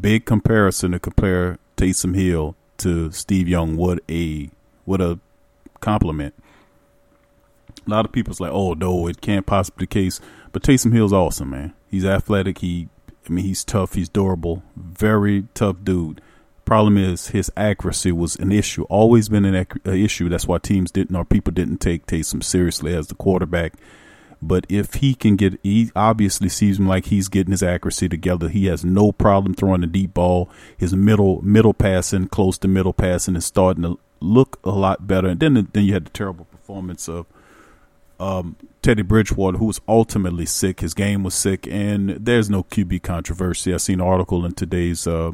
Big 0.00 0.24
comparison 0.24 0.92
to 0.92 0.98
compare 0.98 1.58
Taysom 1.76 2.16
Hill 2.16 2.56
to 2.78 3.10
Steve 3.12 3.48
Young. 3.48 3.76
What 3.76 4.00
a 4.08 4.50
what 4.84 5.00
a 5.00 5.18
compliment. 5.80 6.34
A 7.86 7.90
lot 7.90 8.04
of 8.04 8.12
people's 8.12 8.40
like, 8.40 8.50
oh 8.52 8.72
no, 8.74 9.06
it 9.06 9.20
can't 9.20 9.46
possibly 9.46 9.86
be 9.86 9.86
the 9.86 9.94
case. 9.94 10.20
But 10.52 10.62
Taysom 10.62 10.92
Hill's 10.92 11.12
awesome, 11.12 11.50
man. 11.50 11.74
He's 11.88 12.04
athletic. 12.04 12.58
He, 12.58 12.88
I 13.28 13.32
mean, 13.32 13.44
he's 13.44 13.62
tough. 13.62 13.94
He's 13.94 14.08
durable. 14.08 14.64
Very 14.74 15.44
tough 15.54 15.76
dude. 15.84 16.20
Problem 16.64 16.98
is 16.98 17.28
his 17.28 17.52
accuracy 17.56 18.10
was 18.10 18.34
an 18.36 18.50
issue. 18.50 18.82
Always 18.84 19.28
been 19.28 19.44
an 19.44 19.66
issue. 19.84 20.28
That's 20.28 20.48
why 20.48 20.58
teams 20.58 20.90
didn't 20.90 21.14
or 21.14 21.24
people 21.24 21.52
didn't 21.52 21.78
take 21.78 22.06
Taysom 22.06 22.42
seriously 22.42 22.92
as 22.92 23.06
the 23.06 23.14
quarterback. 23.14 23.74
But 24.46 24.66
if 24.68 24.94
he 24.94 25.14
can 25.14 25.36
get, 25.36 25.58
he 25.62 25.90
obviously 25.96 26.48
seems 26.48 26.78
like 26.80 27.06
he's 27.06 27.28
getting 27.28 27.50
his 27.50 27.62
accuracy 27.62 28.08
together. 28.08 28.48
He 28.48 28.66
has 28.66 28.84
no 28.84 29.12
problem 29.12 29.54
throwing 29.54 29.80
the 29.80 29.86
deep 29.86 30.14
ball. 30.14 30.48
His 30.76 30.94
middle 30.94 31.42
middle 31.42 31.74
passing, 31.74 32.28
close 32.28 32.58
to 32.58 32.68
middle 32.68 32.92
passing, 32.92 33.36
is 33.36 33.44
starting 33.44 33.82
to 33.82 33.98
look 34.20 34.58
a 34.64 34.70
lot 34.70 35.06
better. 35.06 35.28
And 35.28 35.40
then 35.40 35.68
then 35.72 35.84
you 35.84 35.92
had 35.92 36.06
the 36.06 36.10
terrible 36.10 36.46
performance 36.46 37.08
of 37.08 37.26
um, 38.18 38.56
Teddy 38.82 39.02
Bridgewater, 39.02 39.58
who 39.58 39.66
was 39.66 39.80
ultimately 39.88 40.46
sick. 40.46 40.80
His 40.80 40.94
game 40.94 41.22
was 41.22 41.34
sick, 41.34 41.66
and 41.66 42.10
there's 42.10 42.48
no 42.48 42.62
QB 42.62 43.02
controversy. 43.02 43.74
I 43.74 43.78
seen 43.78 44.00
an 44.00 44.06
article 44.06 44.44
in 44.46 44.52
today's 44.52 45.06
uh, 45.06 45.32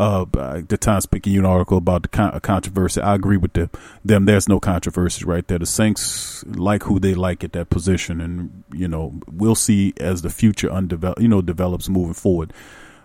uh, 0.00 0.62
the 0.66 0.78
Times 0.78 1.06
Picayune 1.06 1.44
article 1.44 1.78
about 1.78 2.02
the 2.02 2.08
con- 2.08 2.38
controversy. 2.40 3.00
I 3.00 3.14
agree 3.14 3.36
with 3.36 3.52
the, 3.52 3.68
them. 4.04 4.24
There's 4.24 4.48
no 4.48 4.58
controversy 4.58 5.24
right 5.24 5.46
there. 5.46 5.58
The 5.58 5.66
Saints 5.66 6.44
like 6.46 6.84
who 6.84 6.98
they 6.98 7.14
like 7.14 7.44
at 7.44 7.52
that 7.52 7.70
position, 7.70 8.20
and 8.20 8.64
you 8.72 8.88
know 8.88 9.20
we'll 9.30 9.54
see 9.54 9.92
as 9.98 10.22
the 10.22 10.30
future 10.30 10.68
undevelop, 10.68 11.20
you 11.20 11.28
know, 11.28 11.42
develops 11.42 11.88
moving 11.88 12.14
forward. 12.14 12.52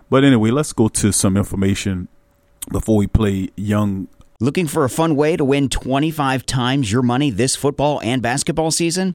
But 0.08 0.24
anyway, 0.24 0.50
let's 0.50 0.72
go 0.72 0.88
to 0.88 1.12
some 1.12 1.36
information 1.36 2.08
before 2.70 2.96
we 2.96 3.06
play 3.06 3.50
young 3.56 4.08
Looking 4.38 4.66
for 4.66 4.84
a 4.84 4.90
fun 4.90 5.16
way 5.16 5.34
to 5.34 5.46
win 5.46 5.70
25 5.70 6.44
times 6.44 6.92
your 6.92 7.00
money 7.00 7.30
this 7.30 7.56
football 7.56 8.02
and 8.02 8.20
basketball 8.20 8.70
season? 8.70 9.14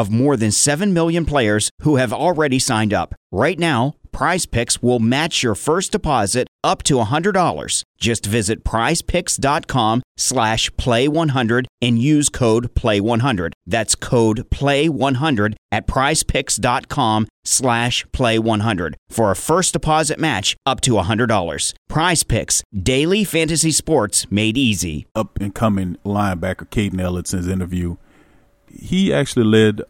of 0.00 0.10
more 0.10 0.36
than 0.36 0.50
7 0.50 0.92
million 0.92 1.24
players 1.24 1.70
who 1.82 1.96
have 1.96 2.12
already 2.12 2.58
signed 2.58 2.92
up. 2.92 3.14
Right 3.30 3.58
now, 3.58 3.94
Prize 4.12 4.46
Picks 4.46 4.82
will 4.82 4.98
match 4.98 5.42
your 5.42 5.54
first 5.54 5.92
deposit 5.92 6.48
up 6.64 6.82
to 6.84 6.94
$100. 6.94 7.82
Just 7.98 8.26
visit 8.26 8.64
prizepicks.com 8.64 10.02
slash 10.16 10.70
play100 10.72 11.66
and 11.80 11.98
use 11.98 12.28
code 12.28 12.74
play100. 12.74 13.52
That's 13.66 13.94
code 13.94 14.50
play100 14.50 15.54
at 15.72 15.86
prizepicks.com 15.86 17.28
slash 17.44 18.04
play100 18.06 18.94
for 19.08 19.30
a 19.30 19.36
first 19.36 19.72
deposit 19.72 20.18
match 20.18 20.56
up 20.66 20.80
to 20.82 20.92
$100. 20.92 21.74
Prize 21.88 22.22
Picks, 22.22 22.62
daily 22.76 23.24
fantasy 23.24 23.70
sports 23.70 24.30
made 24.30 24.56
easy. 24.58 25.06
up 25.14 25.38
and 25.40 25.54
coming 25.54 25.96
linebacker 26.04 26.68
Kaden 26.68 27.00
Elliss's 27.00 27.46
interview, 27.48 27.96
he 28.72 29.12
actually 29.12 29.44
led 29.44 29.82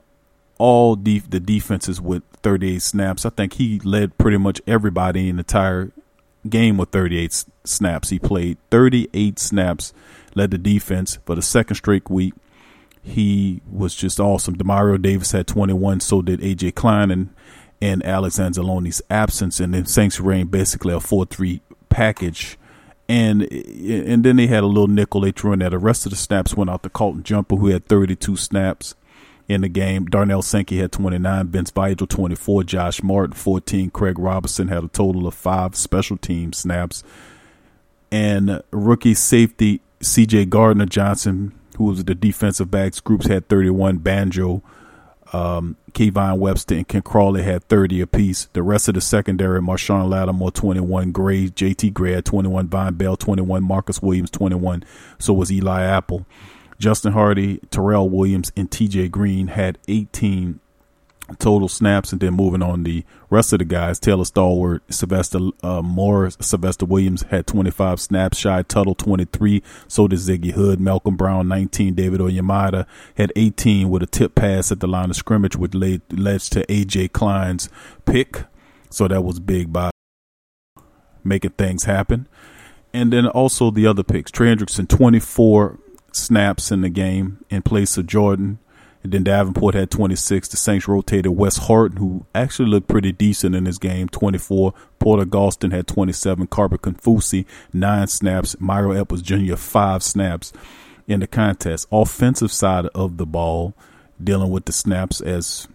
all 0.58 0.96
def- 0.96 1.30
the 1.30 1.40
defenses 1.40 2.00
with 2.00 2.22
38 2.42 2.82
snaps. 2.82 3.24
I 3.24 3.30
think 3.30 3.54
he 3.54 3.80
led 3.80 4.18
pretty 4.18 4.36
much 4.36 4.60
everybody 4.66 5.28
in 5.28 5.36
the 5.36 5.40
entire 5.40 5.90
game 6.48 6.76
with 6.76 6.90
38 6.90 7.44
snaps. 7.64 8.10
He 8.10 8.18
played 8.18 8.58
38 8.70 9.38
snaps, 9.38 9.92
led 10.34 10.50
the 10.50 10.58
defense 10.58 11.18
for 11.24 11.34
the 11.34 11.42
second 11.42 11.76
straight 11.76 12.08
week. 12.10 12.34
He 13.02 13.62
was 13.70 13.94
just 13.94 14.20
awesome. 14.20 14.56
Demario 14.56 15.00
Davis 15.00 15.32
had 15.32 15.46
21, 15.46 16.00
so 16.00 16.20
did 16.22 16.40
AJ 16.40 16.74
Klein 16.74 17.10
and 17.10 17.30
and 17.82 18.04
Alex 18.04 18.38
Anzalone's 18.38 19.00
absence, 19.08 19.58
and 19.58 19.72
then 19.72 19.86
Saints 19.86 20.20
ran 20.20 20.48
basically 20.48 20.92
a 20.92 20.98
4-3 20.98 21.60
package. 21.88 22.58
And 23.10 23.42
and 23.52 24.22
then 24.22 24.36
they 24.36 24.46
had 24.46 24.62
a 24.62 24.68
little 24.68 24.86
nickel 24.86 25.20
they 25.20 25.32
threw 25.32 25.52
in 25.52 25.58
there. 25.58 25.70
The 25.70 25.78
rest 25.78 26.06
of 26.06 26.10
the 26.10 26.16
snaps 26.16 26.54
went 26.54 26.70
out 26.70 26.84
to 26.84 26.90
Colton 26.90 27.24
Jumper, 27.24 27.56
who 27.56 27.66
had 27.66 27.86
32 27.86 28.36
snaps 28.36 28.94
in 29.48 29.62
the 29.62 29.68
game. 29.68 30.04
Darnell 30.04 30.42
Sankey 30.42 30.78
had 30.78 30.92
29, 30.92 31.48
Vince 31.48 31.72
Biegel 31.72 32.08
24, 32.08 32.62
Josh 32.62 33.02
Martin 33.02 33.34
14, 33.34 33.90
Craig 33.90 34.16
Robinson 34.16 34.68
had 34.68 34.84
a 34.84 34.88
total 34.88 35.26
of 35.26 35.34
five 35.34 35.74
special 35.74 36.18
team 36.18 36.52
snaps. 36.52 37.02
And 38.12 38.62
rookie 38.70 39.14
safety 39.14 39.80
CJ 39.98 40.48
Gardner 40.48 40.86
Johnson, 40.86 41.52
who 41.78 41.86
was 41.86 42.04
the 42.04 42.14
defensive 42.14 42.70
backs 42.70 43.00
groups, 43.00 43.26
had 43.26 43.48
31. 43.48 43.98
Banjo, 43.98 44.62
um, 45.32 45.76
Webster, 46.38 46.74
and 46.74 46.88
Ken 46.88 47.02
Crawley 47.02 47.42
had 47.42 47.64
30 47.64 48.00
apiece. 48.00 48.48
The 48.52 48.62
rest 48.62 48.88
of 48.88 48.94
the 48.94 49.00
secondary, 49.00 49.60
Marshon 49.60 50.08
Lattimore, 50.08 50.50
21. 50.50 51.12
Gray, 51.12 51.48
JT 51.48 51.92
Gray 51.92 52.12
had 52.12 52.24
21. 52.24 52.68
Vonn 52.68 52.98
Bell, 52.98 53.16
21. 53.16 53.62
Marcus 53.62 54.02
Williams, 54.02 54.30
21. 54.30 54.84
So 55.18 55.32
was 55.32 55.52
Eli 55.52 55.82
Apple. 55.82 56.26
Justin 56.78 57.12
Hardee, 57.12 57.60
Terrell 57.70 58.08
Williams, 58.08 58.52
and 58.56 58.70
TJ 58.70 59.10
Green 59.10 59.48
had 59.48 59.78
18 59.86 60.60
total 61.38 61.68
snaps. 61.68 62.12
And 62.12 62.20
then 62.20 62.34
moving 62.34 62.62
on, 62.62 62.82
the 62.82 63.04
rest 63.28 63.52
of 63.52 63.58
the 63.58 63.64
guys, 63.64 63.98
Taylor 63.98 64.24
Stallworth, 64.24 64.80
Sylvester 64.90 65.38
uh, 65.62 65.82
Morris, 65.82 66.36
Sylvester 66.40 66.86
Williams 66.86 67.22
had 67.22 67.46
25 67.46 68.00
snaps. 68.00 68.38
Shy 68.38 68.62
Tuttle, 68.62 68.94
23. 68.94 69.62
So 69.88 70.08
did 70.08 70.18
Ziggy 70.18 70.52
Hood. 70.52 70.80
Malcolm 70.80 71.16
Brown, 71.16 71.48
19. 71.48 71.94
David 71.94 72.20
Onyemata 72.20 72.86
had 73.16 73.32
18 73.36 73.88
with 73.90 74.02
a 74.02 74.06
tip 74.06 74.34
pass 74.34 74.72
at 74.72 74.80
the 74.80 74.88
line 74.88 75.10
of 75.10 75.16
scrimmage, 75.16 75.56
which 75.56 75.74
led, 75.74 76.02
led 76.10 76.40
to 76.40 76.66
AJ 76.66 77.12
Klein's 77.12 77.68
pick. 78.04 78.44
So 78.90 79.06
that 79.08 79.22
was 79.22 79.38
big 79.38 79.72
by 79.72 79.90
making 81.22 81.50
things 81.52 81.84
happen. 81.84 82.26
And 82.92 83.12
then 83.12 83.26
also 83.26 83.70
the 83.70 83.86
other 83.86 84.02
picks. 84.02 84.30
Trey 84.30 84.54
Hendrickson, 84.54 84.88
24 84.88 85.78
snaps 86.12 86.72
in 86.72 86.80
the 86.80 86.88
game 86.88 87.44
in 87.50 87.62
place 87.62 87.96
of 87.96 88.06
Jordan. 88.06 88.58
And 89.02 89.12
then 89.12 89.24
Davenport 89.24 89.74
had 89.74 89.90
26. 89.90 90.48
The 90.48 90.56
Saints 90.56 90.86
rotated 90.86 91.32
Wes 91.32 91.56
Horton, 91.56 91.96
who 91.96 92.26
actually 92.34 92.68
looked 92.68 92.88
pretty 92.88 93.12
decent 93.12 93.54
in 93.54 93.64
this 93.64 93.78
game, 93.78 94.08
24. 94.08 94.74
Porter 94.98 95.24
Gustin 95.24 95.72
had 95.72 95.86
27. 95.86 96.46
Carper 96.48 96.76
Confusi, 96.76 97.46
nine 97.72 98.08
snaps. 98.08 98.56
Mario 98.60 98.92
Edwards 98.92 99.22
Jr., 99.22 99.56
five 99.56 100.02
snaps 100.02 100.52
in 101.08 101.20
the 101.20 101.26
contest. 101.26 101.86
Offensive 101.90 102.52
side 102.52 102.86
of 102.94 103.16
the 103.16 103.26
ball, 103.26 103.74
dealing 104.22 104.50
with 104.50 104.66
the 104.66 104.72
snaps, 104.72 105.20
as 105.20 105.66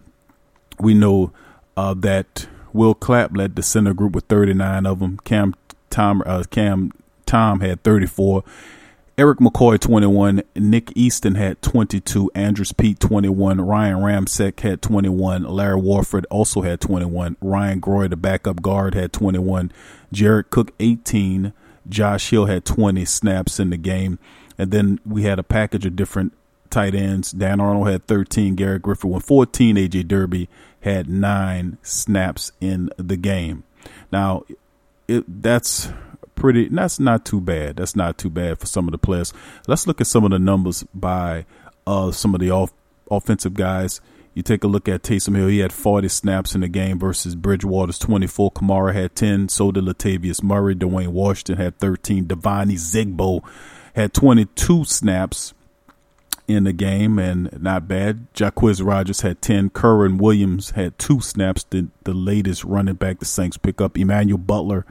we 0.78 0.94
know 0.94 1.32
uh, 1.76 1.94
that 1.94 2.46
Will 2.72 2.94
Clapp 2.94 3.36
led 3.36 3.56
the 3.56 3.62
center 3.62 3.92
group 3.94 4.12
with 4.12 4.26
39 4.26 4.86
of 4.86 5.00
them. 5.00 5.18
Cam 5.24 5.54
Tom, 5.90 6.22
uh, 6.26 6.44
Cam 6.50 6.92
Tom 7.24 7.60
had 7.60 7.82
34. 7.82 8.44
Erik 9.18 9.38
McCoy, 9.38 9.80
21. 9.80 10.42
Nick 10.56 10.92
Easton 10.94 11.36
had 11.36 11.62
22. 11.62 12.30
Andrus 12.34 12.72
Peat 12.72 13.00
21. 13.00 13.62
Ryan 13.62 13.96
Ramczyk 13.96 14.60
had 14.60 14.82
21. 14.82 15.44
Larry 15.44 15.80
Warford 15.80 16.26
also 16.30 16.60
had 16.60 16.82
21. 16.82 17.38
Ryan 17.40 17.80
Groy, 17.80 18.10
the 18.10 18.16
backup 18.16 18.60
guard, 18.60 18.94
had 18.94 19.14
21. 19.14 19.72
Jared 20.12 20.50
Cook, 20.50 20.72
18. 20.80 21.54
Josh 21.88 22.28
Hill 22.28 22.44
had 22.44 22.66
20 22.66 23.06
snaps 23.06 23.58
in 23.58 23.70
the 23.70 23.78
game. 23.78 24.18
And 24.58 24.70
then 24.70 25.00
we 25.06 25.22
had 25.22 25.38
a 25.38 25.42
package 25.42 25.86
of 25.86 25.96
different 25.96 26.34
tight 26.68 26.94
ends. 26.94 27.32
Dan 27.32 27.58
Arnold 27.58 27.88
had 27.88 28.06
13. 28.06 28.54
Garrett 28.54 28.82
Griffin 28.82 29.08
went 29.08 29.24
14. 29.24 29.76
AJ 29.76 30.08
Derby 30.08 30.46
had 30.80 31.08
nine 31.08 31.78
snaps 31.80 32.52
in 32.60 32.90
the 32.98 33.16
game. 33.16 33.64
Now, 34.12 34.44
it, 35.08 35.24
that's 35.42 35.88
pretty. 36.36 36.68
That's 36.68 37.00
not 37.00 37.24
too 37.24 37.40
bad. 37.40 37.76
That's 37.76 37.96
not 37.96 38.18
too 38.18 38.30
bad 38.30 38.58
for 38.58 38.66
some 38.66 38.86
of 38.86 38.92
the 38.92 38.98
players. 38.98 39.32
Let's 39.66 39.86
look 39.86 40.00
at 40.00 40.06
some 40.06 40.24
of 40.24 40.30
the 40.30 40.38
numbers 40.38 40.84
by 40.94 41.46
uh, 41.86 42.12
some 42.12 42.34
of 42.34 42.40
the 42.40 42.50
off, 42.50 42.72
offensive 43.10 43.54
guys. 43.54 44.00
You 44.34 44.42
take 44.42 44.62
a 44.64 44.68
look 44.68 44.86
at 44.86 45.02
Taysom 45.02 45.34
Hill. 45.34 45.48
He 45.48 45.60
had 45.60 45.72
40 45.72 46.08
snaps 46.08 46.54
in 46.54 46.60
the 46.60 46.68
game 46.68 46.98
versus 46.98 47.34
Bridgewater's 47.34 47.98
24. 47.98 48.52
Kamara 48.52 48.92
had 48.92 49.16
10. 49.16 49.48
So 49.48 49.72
did 49.72 49.84
Latavius 49.84 50.42
Murray. 50.42 50.74
Dwayne 50.74 51.08
Washington 51.08 51.56
had 51.56 51.78
13. 51.78 52.26
Devine 52.26 52.68
Ozigbo 52.68 53.42
had 53.94 54.12
22 54.12 54.84
snaps 54.84 55.54
in 56.46 56.64
the 56.64 56.72
game, 56.72 57.18
and 57.18 57.60
not 57.60 57.88
bad. 57.88 58.32
Jacquizz 58.34 58.84
Rodgers 58.84 59.22
had 59.22 59.40
10. 59.42 59.70
Curran 59.70 60.18
Williams 60.18 60.70
had 60.72 60.98
two 60.98 61.20
snaps. 61.20 61.64
The, 61.64 61.88
the 62.04 62.12
latest 62.12 62.62
running 62.62 62.94
back 62.94 63.18
the 63.18 63.24
Saints 63.24 63.56
pick 63.56 63.80
up. 63.80 63.98
Emmanuel 63.98 64.38
Butler 64.38 64.84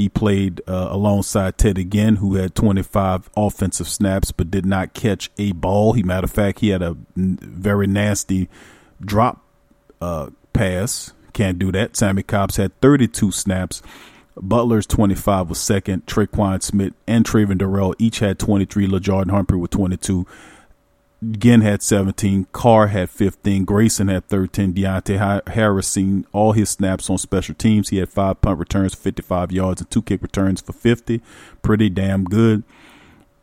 he 0.00 0.08
played 0.08 0.62
uh, 0.66 0.88
alongside 0.90 1.58
Ted 1.58 1.90
Ginn, 1.90 2.16
who 2.16 2.36
had 2.36 2.54
25 2.54 3.28
offensive 3.36 3.86
snaps 3.86 4.32
but 4.32 4.50
did 4.50 4.64
not 4.64 4.94
catch 4.94 5.30
a 5.36 5.52
ball. 5.52 5.92
He, 5.92 6.02
matter 6.02 6.24
of 6.24 6.30
fact, 6.30 6.60
he 6.60 6.70
had 6.70 6.80
a 6.80 6.96
very 7.14 7.86
nasty 7.86 8.48
drop 8.98 9.42
uh, 10.00 10.30
pass. 10.54 11.12
Can't 11.34 11.58
do 11.58 11.70
that. 11.72 11.96
Simmie 11.96 12.22
Cobbs 12.22 12.56
had 12.56 12.80
32 12.80 13.30
snaps. 13.30 13.82
Butler's 14.40 14.86
25 14.86 15.50
was 15.50 15.60
second. 15.60 16.06
Tre'Quan 16.06 16.62
Smith 16.62 16.94
and 17.06 17.26
Traven 17.26 17.58
Durrell 17.58 17.94
each 17.98 18.20
had 18.20 18.38
23. 18.38 18.86
Lil'Jordan 18.86 19.30
Humphrey 19.30 19.58
with 19.58 19.70
22. 19.70 20.26
Ginn 21.32 21.60
had 21.60 21.82
17. 21.82 22.46
Carr 22.52 22.86
had 22.86 23.10
15. 23.10 23.64
Grayson 23.64 24.08
had 24.08 24.26
13. 24.28 24.72
Deonte 24.72 25.48
Harris 25.48 25.86
seen 25.86 26.26
all 26.32 26.52
his 26.52 26.70
snaps 26.70 27.10
on 27.10 27.18
special 27.18 27.54
teams. 27.54 27.90
He 27.90 27.98
had 27.98 28.08
five 28.08 28.40
punt 28.40 28.58
returns, 28.58 28.94
55 28.94 29.52
yards, 29.52 29.82
and 29.82 29.90
two 29.90 30.00
kick 30.00 30.22
returns 30.22 30.62
for 30.62 30.72
50. 30.72 31.20
Pretty 31.60 31.90
damn 31.90 32.24
good. 32.24 32.62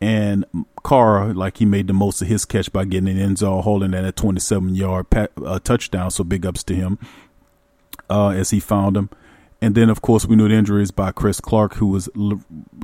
And 0.00 0.44
Carr, 0.82 1.32
like 1.32 1.58
he 1.58 1.64
made 1.64 1.86
the 1.86 1.92
most 1.92 2.20
of 2.20 2.28
his 2.28 2.44
catch 2.44 2.72
by 2.72 2.84
getting 2.84 3.08
an 3.08 3.18
end 3.18 3.38
zone, 3.38 3.62
holding 3.62 3.92
that 3.92 4.04
at 4.04 4.16
27 4.16 4.74
yard 4.74 5.06
uh, 5.12 5.58
touchdown. 5.60 6.10
So 6.10 6.24
big 6.24 6.44
ups 6.46 6.64
to 6.64 6.74
him 6.74 6.98
uh, 8.10 8.30
as 8.30 8.50
he 8.50 8.58
found 8.58 8.96
him. 8.96 9.10
And 9.60 9.74
then, 9.74 9.88
of 9.88 10.02
course, 10.02 10.24
we 10.24 10.36
knew 10.36 10.48
the 10.48 10.54
injuries 10.54 10.92
by 10.92 11.10
Chris 11.10 11.40
Clark, 11.40 11.74
who 11.74 11.88
was 11.88 12.08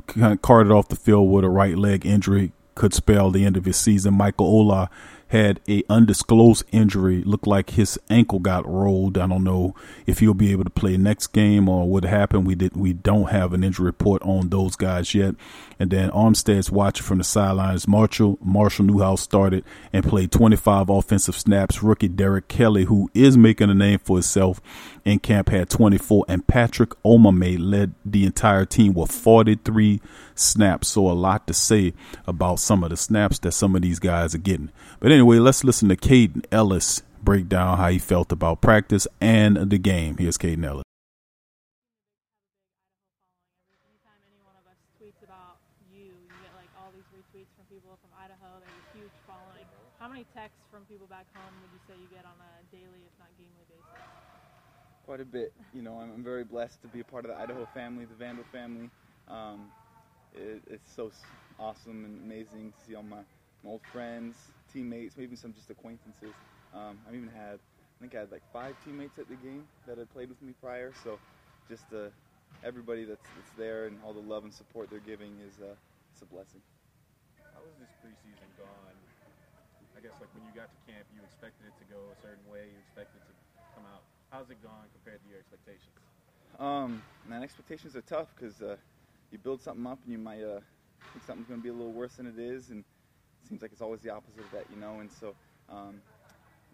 kind 0.07 0.33
of 0.33 0.41
carted 0.41 0.71
off 0.73 0.89
the 0.89 0.97
field 0.97 1.31
with 1.31 1.45
a 1.45 1.49
right 1.49 1.77
leg 1.77 2.05
injury 2.05 2.51
could 2.75 2.93
spell 2.93 3.31
the 3.31 3.45
end 3.45 3.57
of 3.57 3.65
his 3.65 3.77
season. 3.77 4.13
Michael 4.13 4.45
Ola 4.45 4.89
had 5.29 5.59
a 5.67 5.83
undisclosed 5.89 6.63
injury. 6.71 7.23
Looked 7.23 7.47
like 7.47 7.71
his 7.71 7.99
ankle 8.09 8.39
got 8.39 8.67
rolled. 8.67 9.17
I 9.17 9.27
don't 9.27 9.43
know 9.43 9.75
if 10.05 10.19
he'll 10.19 10.33
be 10.33 10.51
able 10.51 10.63
to 10.63 10.69
play 10.69 10.97
next 10.97 11.27
game 11.27 11.67
or 11.67 11.89
what 11.89 12.03
happened. 12.03 12.45
We 12.45 12.55
did. 12.55 12.75
We 12.75 12.93
don't 12.93 13.29
have 13.29 13.53
an 13.53 13.63
injury 13.63 13.85
report 13.85 14.21
on 14.21 14.49
those 14.49 14.75
guys 14.75 15.13
yet. 15.15 15.35
And 15.79 15.89
then 15.89 16.09
Armstead's 16.11 16.71
watching 16.71 17.05
from 17.05 17.17
the 17.17 17.23
sidelines. 17.23 17.87
Marshall 17.87 18.37
Marshall 18.41 18.85
Newhouse 18.85 19.21
started 19.21 19.65
and 19.91 20.05
played 20.05 20.31
25 20.31 20.89
offensive 20.89 21.37
snaps. 21.37 21.83
Rookie 21.83 22.07
Derrick 22.07 22.47
Kelly, 22.47 22.85
who 22.85 23.09
is 23.13 23.35
making 23.37 23.69
a 23.69 23.73
name 23.73 23.99
for 23.99 24.17
himself 24.17 24.61
in 25.03 25.19
camp, 25.19 25.49
had 25.49 25.69
24. 25.69 26.25
And 26.27 26.45
Patrick 26.47 26.91
Omameh 27.03 27.57
led 27.59 27.93
the 28.05 28.25
entire 28.25 28.65
team 28.65 28.93
with 28.93 29.11
43 29.11 30.01
snaps. 30.35 30.89
So 30.89 31.09
a 31.09 31.13
lot 31.13 31.47
to 31.47 31.53
say 31.53 31.93
about 32.27 32.59
some 32.59 32.83
of 32.83 32.89
the 32.89 32.97
snaps 32.97 33.39
that 33.39 33.53
some 33.53 33.75
of 33.75 33.81
these 33.81 33.99
guys 33.99 34.35
are 34.35 34.39
getting. 34.39 34.71
But 34.99 35.11
anyway, 35.11 35.24
let's 35.25 35.63
listen 35.63 35.89
to 35.89 35.95
Kaden 35.95 36.45
Elliss 36.51 37.01
break 37.23 37.49
down 37.49 37.77
how 37.77 37.89
he 37.89 37.97
felt 37.97 38.31
about 38.31 38.61
practice 38.61 39.07
and 39.19 39.69
the 39.69 39.77
game. 39.79 40.17
Here's 40.17 40.37
Kaden 40.37 40.63
Elliss. 40.63 40.83
How 49.99 50.11
many 50.11 50.25
texts 50.35 50.61
from 50.69 50.83
people 50.85 51.07
back 51.07 51.25
home 51.33 51.51
would 51.61 51.71
you 51.73 51.79
say 51.87 51.99
you 51.99 52.07
get 52.15 52.25
on 52.25 52.37
a 52.37 52.61
daily, 52.71 53.01
if 53.07 53.17
not 53.17 53.27
gamely 53.39 53.65
basis? 53.67 54.05
Quite 55.03 55.19
a 55.19 55.25
bit. 55.25 55.51
You 55.73 55.81
know, 55.81 55.97
I'm, 55.99 56.11
I'm 56.13 56.23
very 56.23 56.43
blessed 56.43 56.83
to 56.83 56.87
be 56.87 56.99
a 56.99 57.03
part 57.03 57.25
of 57.25 57.31
the 57.31 57.37
Idaho 57.37 57.67
family, 57.73 58.05
the 58.05 58.13
Vandal 58.13 58.45
family. 58.51 58.91
Um, 59.27 59.71
it, 60.35 60.61
it's 60.67 60.93
so 60.95 61.11
awesome 61.59 62.05
and 62.05 62.21
amazing 62.23 62.71
to 62.71 62.85
see 62.85 62.93
all 62.93 63.01
my, 63.01 63.17
my 63.63 63.71
old 63.71 63.81
friends, 63.91 64.35
teammates, 64.75 65.15
maybe 65.15 65.35
some 65.35 65.53
just 65.53 65.69
acquaintances. 65.71 66.35
Um, 66.75 66.99
I 67.07 67.15
even 67.15 67.31
had, 67.31 67.55
I 67.55 67.97
think 68.01 68.13
I 68.15 68.19
had 68.27 68.31
like 68.31 68.43
five 68.51 68.75
teammates 68.83 69.17
at 69.17 69.29
the 69.31 69.39
game 69.39 69.63
that 69.87 69.97
had 69.97 70.11
played 70.11 70.27
with 70.27 70.41
me 70.43 70.51
prior. 70.59 70.91
So 71.03 71.17
just 71.71 71.87
uh, 71.95 72.11
everybody 72.59 73.05
that's, 73.05 73.23
that's 73.23 73.55
there 73.57 73.87
and 73.87 73.95
all 74.05 74.11
the 74.11 74.27
love 74.27 74.43
and 74.43 74.53
support 74.53 74.89
they're 74.91 75.07
giving 75.07 75.31
is 75.47 75.55
uh, 75.63 75.71
it's 76.11 76.21
a 76.21 76.25
blessing. 76.27 76.59
How 77.55 77.63
has 77.63 77.79
this 77.79 77.93
preseason 78.03 78.51
gone 78.59 78.99
I 79.95 80.03
guess 80.03 80.11
like 80.19 80.27
when 80.35 80.43
you 80.43 80.51
got 80.51 80.67
to 80.67 80.79
camp, 80.91 81.07
you 81.15 81.23
expected 81.23 81.71
it 81.71 81.75
to 81.79 81.85
go 81.87 82.11
a 82.11 82.17
certain 82.19 82.43
way, 82.51 82.67
you 82.67 82.79
expected 82.83 83.15
it 83.15 83.31
to 83.31 83.33
come 83.79 83.87
out. 83.87 84.03
How's 84.27 84.51
it 84.51 84.59
gone 84.59 84.91
compared 84.91 85.23
to 85.23 85.27
your 85.31 85.39
expectations? 85.39 85.95
Um, 86.59 86.99
man, 87.23 87.43
expectations 87.43 87.95
are 87.95 88.03
tough 88.03 88.27
because 88.35 88.59
uh, 88.61 88.75
you 89.31 89.39
build 89.39 89.63
something 89.63 89.87
up 89.87 89.99
and 90.03 90.11
you 90.11 90.19
might 90.19 90.43
uh, 90.43 90.59
think 91.15 91.23
something's 91.23 91.47
going 91.47 91.59
to 91.59 91.63
be 91.63 91.71
a 91.71 91.73
little 91.73 91.95
worse 91.95 92.19
than 92.19 92.27
it 92.27 92.35
is, 92.37 92.71
and 92.75 92.83
seems 93.47 93.61
like 93.61 93.71
it's 93.71 93.81
always 93.81 94.01
the 94.01 94.09
opposite 94.11 94.41
of 94.41 94.51
that, 94.51 94.65
you 94.69 94.77
know. 94.79 94.99
And 94.99 95.11
so, 95.11 95.35
um, 95.69 96.01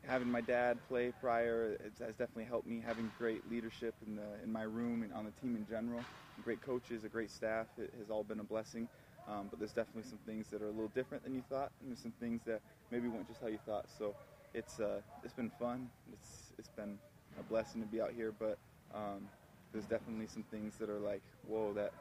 having 0.08 0.30
my 0.30 0.42
dad 0.42 0.80
play 0.88 1.12
prior 1.22 1.78
has 2.00 2.16
definitely 2.16 2.46
helped 2.46 2.68
me. 2.68 2.82
Having 2.86 3.12
great 3.18 3.50
leadership 3.50 3.94
in 4.08 4.16
the 4.16 4.44
in 4.44 4.52
my 4.52 4.64
room 4.64 5.04
and 5.04 5.14
on 5.14 5.26
the 5.26 5.32
team 5.42 5.56
in 5.56 5.66
general, 5.68 6.04
great 6.44 6.62
coaches, 6.62 7.04
a 7.04 7.10
great 7.10 7.32
staff, 7.32 7.68
it 7.78 7.94
has 8.00 8.10
all 8.10 8.24
been 8.24 8.40
a 8.40 8.44
blessing. 8.44 8.88
Um, 9.28 9.48
but 9.50 9.60
there's 9.60 9.72
definitely 9.72 10.10
some 10.10 10.18
things 10.26 10.50
that 10.50 10.62
are 10.62 10.68
a 10.68 10.72
little 10.72 10.92
different 10.96 11.24
than 11.24 11.36
you 11.36 11.44
thought, 11.48 11.72
and 11.82 11.92
there's 11.92 12.02
some 12.02 12.14
things 12.20 12.42
that 12.46 12.60
maybe 12.90 13.08
weren't 13.08 13.28
just 13.28 13.40
how 13.40 13.48
you 13.48 13.60
thought. 13.66 13.86
So 13.98 14.16
it's 14.54 14.80
uh, 14.80 15.02
it's 15.24 15.34
been 15.34 15.52
fun. 15.60 15.90
It's 16.12 16.52
it's 16.58 16.70
been 16.70 16.98
a 17.40 17.44
blessing 17.44 17.82
to 17.82 17.88
be 17.88 18.02
out 18.02 18.12
here, 18.16 18.34
but 18.38 18.58
um, 18.94 19.28
there's 19.72 19.86
definitely 19.86 20.28
some 20.28 20.44
things 20.44 20.76
that 20.78 20.90
are 20.90 21.00
like, 21.00 21.22
whoa, 21.48 21.74
that 21.74 21.94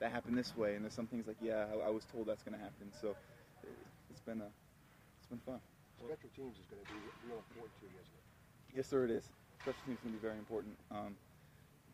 that 0.00 0.10
happened 0.10 0.36
this 0.36 0.56
way, 0.56 0.74
and 0.74 0.84
there's 0.84 0.94
some 0.94 1.06
things 1.06 1.26
like, 1.26 1.36
yeah, 1.40 1.66
I, 1.72 1.86
I 1.86 1.90
was 1.90 2.04
told 2.04 2.26
that's 2.26 2.42
going 2.42 2.58
to 2.58 2.62
happen. 2.62 2.90
So 3.00 3.14
been 4.24 4.40
a 4.40 4.48
it's 5.20 5.28
been 5.28 5.40
fun. 5.44 5.60
Special 6.00 6.32
teams 6.36 6.56
is 6.56 6.66
going 6.68 6.80
to 6.80 6.88
be 6.88 7.00
real 7.28 7.40
important 7.48 7.72
to 7.80 7.88
you, 7.88 7.96
isn't 7.96 8.16
it? 8.16 8.24
Yes, 8.76 8.88
sir, 8.88 9.04
it 9.04 9.12
is. 9.12 9.24
Special 9.60 9.80
teams 9.84 10.00
is 10.00 10.04
going 10.04 10.14
to 10.16 10.20
be 10.20 10.24
very 10.24 10.40
important. 10.40 10.76
Um, 10.92 11.16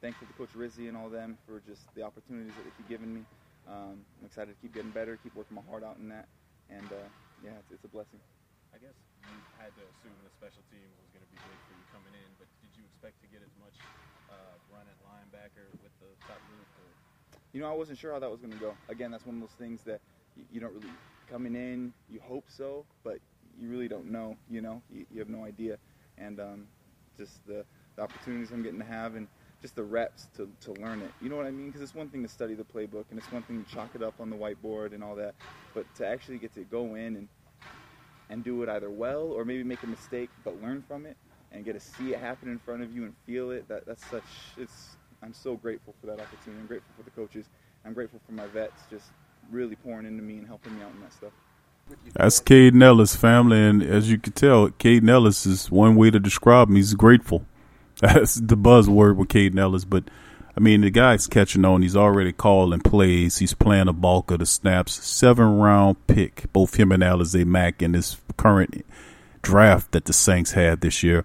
thankful 0.03 0.27
to 0.27 0.35
Coach 0.35 0.55
Rizzi 0.55 0.88
and 0.88 0.97
all 0.97 1.07
of 1.07 1.14
them 1.14 1.38
for 1.47 1.62
just 1.66 1.87
the 1.95 2.03
opportunities 2.03 2.55
that 2.55 2.64
they 2.64 2.75
keep 2.79 2.88
giving 2.90 3.12
me. 3.14 3.23
Um, 3.69 4.03
I'm 4.19 4.27
excited 4.27 4.51
to 4.55 4.59
keep 4.59 4.75
getting 4.75 4.90
better, 4.90 5.19
keep 5.23 5.35
working 5.37 5.55
my 5.55 5.62
heart 5.71 5.85
out 5.85 5.99
in 6.03 6.09
that, 6.11 6.27
and 6.71 6.87
uh, 6.90 7.07
yeah, 7.45 7.55
it's, 7.61 7.71
it's 7.71 7.85
a 7.87 7.93
blessing. 7.93 8.19
I 8.75 8.79
guess 8.83 8.97
you 9.23 9.35
had 9.61 9.71
to 9.79 9.83
assume 9.95 10.14
the 10.27 10.33
special 10.35 10.64
teams 10.73 10.90
was 10.99 11.11
going 11.14 11.23
to 11.23 11.31
be 11.31 11.38
big 11.38 11.59
for 11.71 11.75
you 11.77 11.87
coming 11.95 12.14
in, 12.16 12.29
but 12.40 12.49
did 12.64 12.73
you 12.75 12.83
expect 12.87 13.21
to 13.23 13.29
get 13.31 13.45
as 13.45 13.55
much 13.62 13.77
uh, 14.33 14.55
run 14.75 14.87
at 14.88 14.99
linebacker 15.07 15.69
with 15.85 15.95
the 16.03 16.11
top 16.27 16.40
group? 16.51 16.66
Or? 16.83 16.88
You 17.53 17.61
know, 17.62 17.69
I 17.71 17.77
wasn't 17.77 18.01
sure 18.01 18.11
how 18.11 18.19
that 18.19 18.31
was 18.33 18.40
going 18.40 18.57
to 18.57 18.62
go. 18.62 18.75
Again, 18.88 19.12
that's 19.12 19.27
one 19.27 19.38
of 19.38 19.43
those 19.45 19.59
things 19.61 19.85
that 19.85 20.01
you, 20.35 20.43
you 20.51 20.59
don't 20.59 20.73
really 20.73 20.90
coming 21.31 21.55
in. 21.55 21.95
You 22.11 22.21
hope 22.21 22.47
so, 22.49 22.87
but 23.05 23.19
you 23.61 23.69
really 23.69 23.88
don't 23.88 24.11
know. 24.11 24.37
You 24.51 24.62
know, 24.62 24.83
you, 24.93 25.07
you 25.12 25.21
have 25.21 25.31
no 25.31 25.45
idea, 25.45 25.79
and 26.19 26.40
um, 26.40 26.66
just 27.16 27.47
the, 27.47 27.64
the 27.97 28.03
opportunities 28.03 28.53
I'm 28.53 28.62
getting 28.62 28.81
to 28.81 28.87
have 28.87 29.14
and 29.14 29.29
just 29.62 29.77
the 29.77 29.85
reps 29.85 30.29
to, 30.37 30.49
to 30.62 30.73
learn 30.75 31.03
it. 31.03 31.14
You 31.21 31.31
know 31.31 31.37
what 31.37 31.47
I 31.47 31.51
mean? 31.51 31.66
Because 31.69 31.83
it's 31.83 31.95
one 31.95 32.09
thing 32.09 32.23
to 32.23 32.29
study 32.29 32.55
the 32.55 32.64
playbook 32.64 33.07
and 33.11 33.19
it's 33.19 33.31
one 33.31 33.43
thing 33.43 33.64
to 33.64 33.71
chalk 33.71 33.90
it 33.95 34.03
up 34.03 34.14
on 34.21 34.31
the 34.31 34.37
whiteboard 34.37 34.95
and 34.95 35.05
all 35.05 35.14
that, 35.16 35.35
but 35.75 35.95
to 35.97 36.07
actually 36.07 36.38
get 36.38 36.55
to 36.55 36.64
go 36.64 36.95
in 36.95 37.16
and 37.16 37.29
and 38.31 38.45
do 38.45 38.62
it 38.62 38.69
either 38.69 38.90
well 38.90 39.25
or 39.25 39.45
maybe 39.45 39.64
make 39.64 39.83
a 39.83 39.87
mistake 39.87 40.31
but 40.45 40.61
learn 40.62 40.83
from 40.83 41.07
it 41.07 41.16
and 41.53 41.64
get 41.64 41.75
to 41.75 41.81
see 41.81 42.12
it 42.14 42.21
happen 42.21 42.49
in 42.49 42.59
front 42.59 42.83
of 42.83 42.93
you 42.95 43.05
and 43.05 43.14
feel 43.27 43.51
it. 43.51 43.69
That 43.69 43.87
that's 43.87 44.05
such. 44.05 44.55
It's. 44.57 44.97
I'm 45.23 45.35
so 45.35 45.57
grateful 45.57 45.95
for 46.01 46.07
that 46.07 46.21
opportunity. 46.21 46.61
I'm 46.61 46.66
grateful 46.66 46.95
for 46.97 47.03
the 47.03 47.11
coaches. 47.11 47.51
I'm 47.85 47.95
grateful 47.95 48.21
for 48.27 48.33
my 48.33 48.47
vets 48.47 48.87
just 48.88 49.12
really 49.50 49.76
pouring 49.76 50.07
into 50.07 50.22
me 50.22 50.38
and 50.38 50.46
helping 50.46 50.76
me 50.76 50.83
out 50.83 50.92
in 50.92 51.00
that 51.00 51.12
stuff. 51.12 51.33
That's 52.14 52.40
Kaden 52.40 52.83
Elliss 52.83 53.16
family, 53.16 53.59
and 53.59 53.83
as 53.83 54.11
you 54.11 54.18
can 54.18 54.33
tell, 54.33 54.68
Kaden 54.68 55.09
Elliss 55.09 55.46
is 55.46 55.70
one 55.70 55.96
way 55.96 56.11
to 56.11 56.20
describe 56.20 56.68
him. 56.68 56.76
He's 56.76 56.94
grateful. 56.94 57.44
That's 58.00 58.37
the 58.37 58.57
buzzword 58.57 59.16
with 59.16 59.29
Kaden 59.29 59.59
Elliss, 59.59 59.85
but 59.85 60.05
I 60.57 60.61
mean 60.61 60.83
the 60.83 60.90
guy's 60.90 61.26
catching 61.26 61.64
on. 61.64 61.83
He's 61.83 61.96
already 61.96 62.33
calling 62.33 62.81
plays. 62.81 63.38
He's 63.38 63.55
playing 63.55 63.88
a 63.88 63.92
bulk 63.92 64.31
of 64.31 64.38
the 64.38 64.46
snaps. 64.46 64.92
Seven 65.05 65.59
round 65.59 66.07
pick, 66.07 66.44
both 66.53 66.76
him 66.76 66.92
and 66.92 67.03
Alize 67.03 67.44
Mack 67.44 67.83
in 67.83 67.92
this 67.92 68.16
current 68.37 68.85
draft 69.42 69.92
that 69.92 70.05
the 70.05 70.12
Saints 70.12 70.53
had 70.53 70.81
this 70.81 71.03
year, 71.03 71.24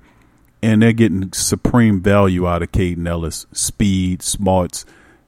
and 0.61 0.81
they're 0.81 0.93
getting 0.93 1.31
supreme 1.33 2.01
value 2.01 2.47
out 2.47 2.63
of 2.63 2.71
Kaden 2.71 3.07
Elliss. 3.07 3.45
Speed, 3.51 4.21
smarts 4.21 4.85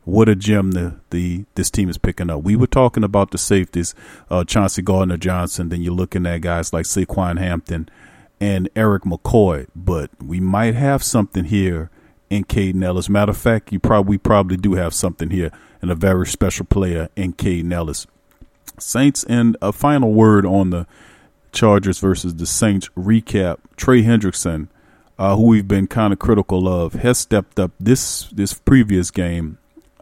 what 0.08 0.30
a 0.30 0.36
gem 0.36 0.72
the, 0.72 0.96
the 1.10 1.43
this 1.56 1.70
team 1.70 1.89
is 1.89 1.98
picking 1.98 2.30
up. 2.30 2.41
We 2.41 2.56
were 2.56 2.65
talking 2.65 3.04
about 3.04 3.32
the 3.32 3.38
safeties, 3.38 3.93
uh, 4.30 4.46
Chauncey 4.46 4.82
Gardner 4.82 5.17
Johnson. 5.17 5.67
Then 5.67 5.82
you're 5.82 5.93
looking 5.93 6.26
at 6.26 6.39
guys 6.39 6.72
like 6.72 6.86
Saquan 6.86 7.38
Hampton 7.38 7.89
and 8.39 8.70
Erik 8.74 9.04
McCoy. 9.04 9.67
But 9.76 10.10
we 10.24 10.39
might 10.39 10.76
have 10.76 11.04
something 11.04 11.43
here 11.43 11.89
in 12.30 12.46
Kaden 12.46 12.82
Elliss. 12.86 13.10
Matter 13.10 13.32
of 13.32 13.38
fact, 13.38 13.74
you 13.74 13.82
probably 13.82 14.12
we 14.12 14.17
probably 14.17 14.56
do 14.56 14.76
have 14.76 14.93
something 14.93 15.30
here 15.30 15.52
and 15.82 15.91
a 15.91 15.96
very 15.96 16.26
special 16.26 16.65
player 16.65 17.10
in 17.17 17.34
Kaden 17.34 17.74
Elliss. 17.74 18.08
Saints 18.80 19.26
and 19.26 19.58
a 19.62 19.74
final 19.74 20.13
word 20.13 20.46
on 20.46 20.70
the 20.70 20.88
Chargers 21.52 22.00
versus 22.00 22.36
the 22.36 22.46
Saints 22.46 22.88
recap. 22.98 23.58
Trey 23.76 24.04
Hendrickson, 24.04 24.70
uh, 25.20 25.36
who 25.36 25.48
we've 25.48 25.67
been 25.67 25.88
kind 25.88 26.13
of 26.13 26.20
critical 26.20 26.65
of, 26.70 26.93
has 26.93 27.17
stepped 27.17 27.60
up 27.60 27.72
this 27.78 28.30
this 28.30 28.54
previous 28.54 29.12
game 29.12 29.58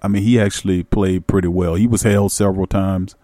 I 0.05 0.07
mean, 0.07 0.21
he 0.21 0.39
actually 0.39 0.83
played 0.83 1.25
pretty 1.25 1.47
well. 1.47 1.73
He 1.73 1.87
was 1.87 2.03
held 2.03 2.31
several 2.31 2.67
times. 2.67 3.15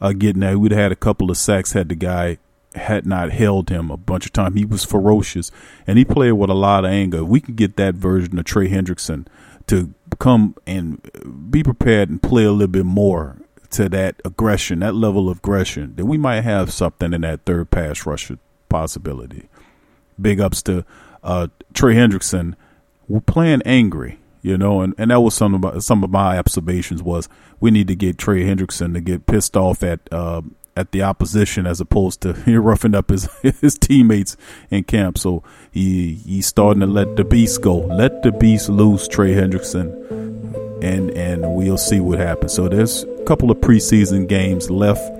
Uh, 0.00 0.12
getting 0.12 0.40
that, 0.40 0.58
we'd 0.58 0.70
had 0.70 0.92
a 0.92 0.96
couple 0.96 1.28
of 1.28 1.36
sacks 1.36 1.72
had 1.72 1.88
the 1.88 1.96
guy 1.96 2.38
had 2.76 3.04
not 3.04 3.32
held 3.32 3.68
him 3.68 3.90
a 3.90 3.96
bunch 3.96 4.26
of 4.26 4.32
time. 4.32 4.54
He 4.54 4.64
was 4.64 4.84
ferocious, 4.84 5.50
and 5.88 5.98
he 5.98 6.04
played 6.04 6.32
with 6.32 6.48
a 6.48 6.54
lot 6.54 6.84
of 6.84 6.92
anger. 6.92 7.24
we 7.24 7.40
could 7.40 7.56
get 7.56 7.76
that 7.78 7.96
version 7.96 8.38
of 8.38 8.44
Trey 8.44 8.68
Hendrickson 8.68 9.26
to 9.66 9.92
come 10.20 10.54
and 10.68 11.50
be 11.50 11.64
prepared 11.64 12.10
and 12.10 12.22
play 12.22 12.44
a 12.44 12.52
little 12.52 12.68
bit 12.68 12.86
more 12.86 13.38
to 13.70 13.88
that 13.88 14.22
aggression, 14.24 14.80
that 14.80 14.94
level 14.94 15.28
of 15.28 15.38
aggression, 15.38 15.94
then 15.96 16.06
we 16.06 16.16
might 16.18 16.42
have 16.42 16.72
something 16.72 17.12
in 17.12 17.22
that 17.22 17.44
third 17.44 17.70
pass 17.70 18.06
rusher 18.06 18.38
possibility. 18.68 19.48
Big 20.20 20.40
ups 20.40 20.62
to 20.62 20.84
uh, 21.24 21.48
Trey 21.74 21.94
Hendrickson. 21.94 22.54
We're 23.08 23.20
playing 23.20 23.62
angry 23.64 24.20
you 24.42 24.56
know, 24.56 24.80
and, 24.80 24.94
and 24.96 25.10
that 25.10 25.20
was 25.20 25.34
some 25.34 25.54
of 25.54 25.60
my, 25.60 25.78
some 25.78 26.02
of 26.02 26.10
my 26.10 26.38
observations 26.38 27.02
was 27.02 27.28
we 27.58 27.70
need 27.70 27.88
to 27.88 27.94
get 27.94 28.18
Trey 28.18 28.44
Hendrickson 28.44 28.94
to 28.94 29.00
get 29.00 29.26
pissed 29.26 29.56
off 29.56 29.82
at 29.82 30.00
uh, 30.10 30.42
at 30.76 30.92
the 30.92 31.02
opposition 31.02 31.66
as 31.66 31.80
opposed 31.80 32.22
to 32.22 32.32
roughing 32.60 32.94
up 32.94 33.10
his 33.10 33.28
his 33.60 33.76
teammates 33.78 34.36
in 34.70 34.84
camp. 34.84 35.18
So 35.18 35.42
he 35.70 36.14
he's 36.14 36.46
starting 36.46 36.80
to 36.80 36.86
let 36.86 37.16
the 37.16 37.24
beast 37.24 37.60
go, 37.60 37.78
let 37.78 38.22
the 38.22 38.32
beast 38.32 38.68
loose, 38.68 39.06
Trey 39.08 39.34
Hendrickson, 39.34 39.92
and 40.82 41.10
and 41.10 41.54
we'll 41.54 41.78
see 41.78 42.00
what 42.00 42.18
happens. 42.18 42.54
So 42.54 42.68
there's 42.68 43.02
a 43.02 43.24
couple 43.24 43.50
of 43.50 43.58
preseason 43.58 44.28
games 44.28 44.70
left. 44.70 45.18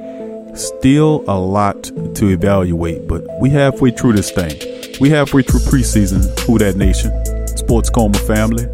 Still 0.59 1.23
a 1.29 1.39
lot 1.39 1.85
to 1.85 2.29
evaluate, 2.29 3.07
but 3.07 3.25
we 3.41 3.51
halfway 3.51 3.93
through 3.93 4.15
this 4.15 4.33
thing. 4.33 4.59
We 5.01 5.09
halfway 5.09 5.43
through 5.43 5.61
preseason. 5.61 6.27
Who 6.41 6.59
that 6.59 6.75
nation? 6.75 7.13
Sports 7.57 7.89
Coma 7.89 8.19
family 8.19 8.67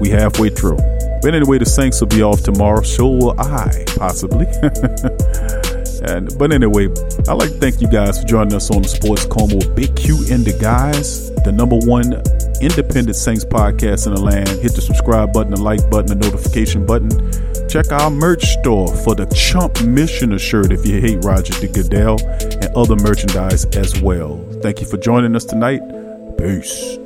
we 0.00 0.10
halfway 0.10 0.50
through. 0.50 0.78
But 1.22 1.34
anyway, 1.34 1.58
the 1.58 1.66
Saints 1.66 2.00
will 2.00 2.08
be 2.08 2.22
off 2.22 2.42
tomorrow. 2.42 2.82
So 2.82 3.08
will 3.08 3.40
I, 3.40 3.84
possibly. 3.96 4.46
and 6.04 6.36
but 6.38 6.52
anyway, 6.52 6.88
I'd 7.28 7.34
like 7.34 7.50
to 7.50 7.58
thank 7.60 7.80
you 7.80 7.88
guys 7.88 8.20
for 8.20 8.26
joining 8.26 8.54
us 8.54 8.70
on 8.70 8.82
the 8.82 8.88
Sports 8.88 9.26
with 9.26 9.74
Big 9.74 9.96
Q 9.96 10.16
and 10.30 10.44
the 10.44 10.56
guys, 10.60 11.30
the 11.44 11.52
number 11.52 11.78
one 11.78 12.22
independent 12.60 13.16
Saints 13.16 13.44
podcast 13.44 14.06
in 14.06 14.14
the 14.14 14.20
land. 14.20 14.48
Hit 14.48 14.74
the 14.74 14.80
subscribe 14.80 15.32
button, 15.32 15.54
the 15.54 15.60
like 15.60 15.88
button, 15.90 16.06
the 16.06 16.14
notification 16.14 16.86
button. 16.86 17.10
Check 17.68 17.90
our 17.92 18.10
merch 18.10 18.44
store 18.60 18.94
for 18.94 19.14
the 19.14 19.26
Chump 19.34 19.82
Missioner 19.82 20.38
shirt 20.38 20.72
if 20.72 20.86
you 20.86 21.00
hate 21.00 21.24
Roger 21.24 21.54
the 21.54 21.68
Goodell 21.68 22.20
and 22.62 22.66
other 22.76 22.96
merchandise 22.96 23.64
as 23.76 24.00
well. 24.00 24.44
Thank 24.62 24.80
you 24.80 24.86
for 24.86 24.96
joining 24.96 25.34
us 25.34 25.44
tonight. 25.44 25.80
Peace. 26.38 26.98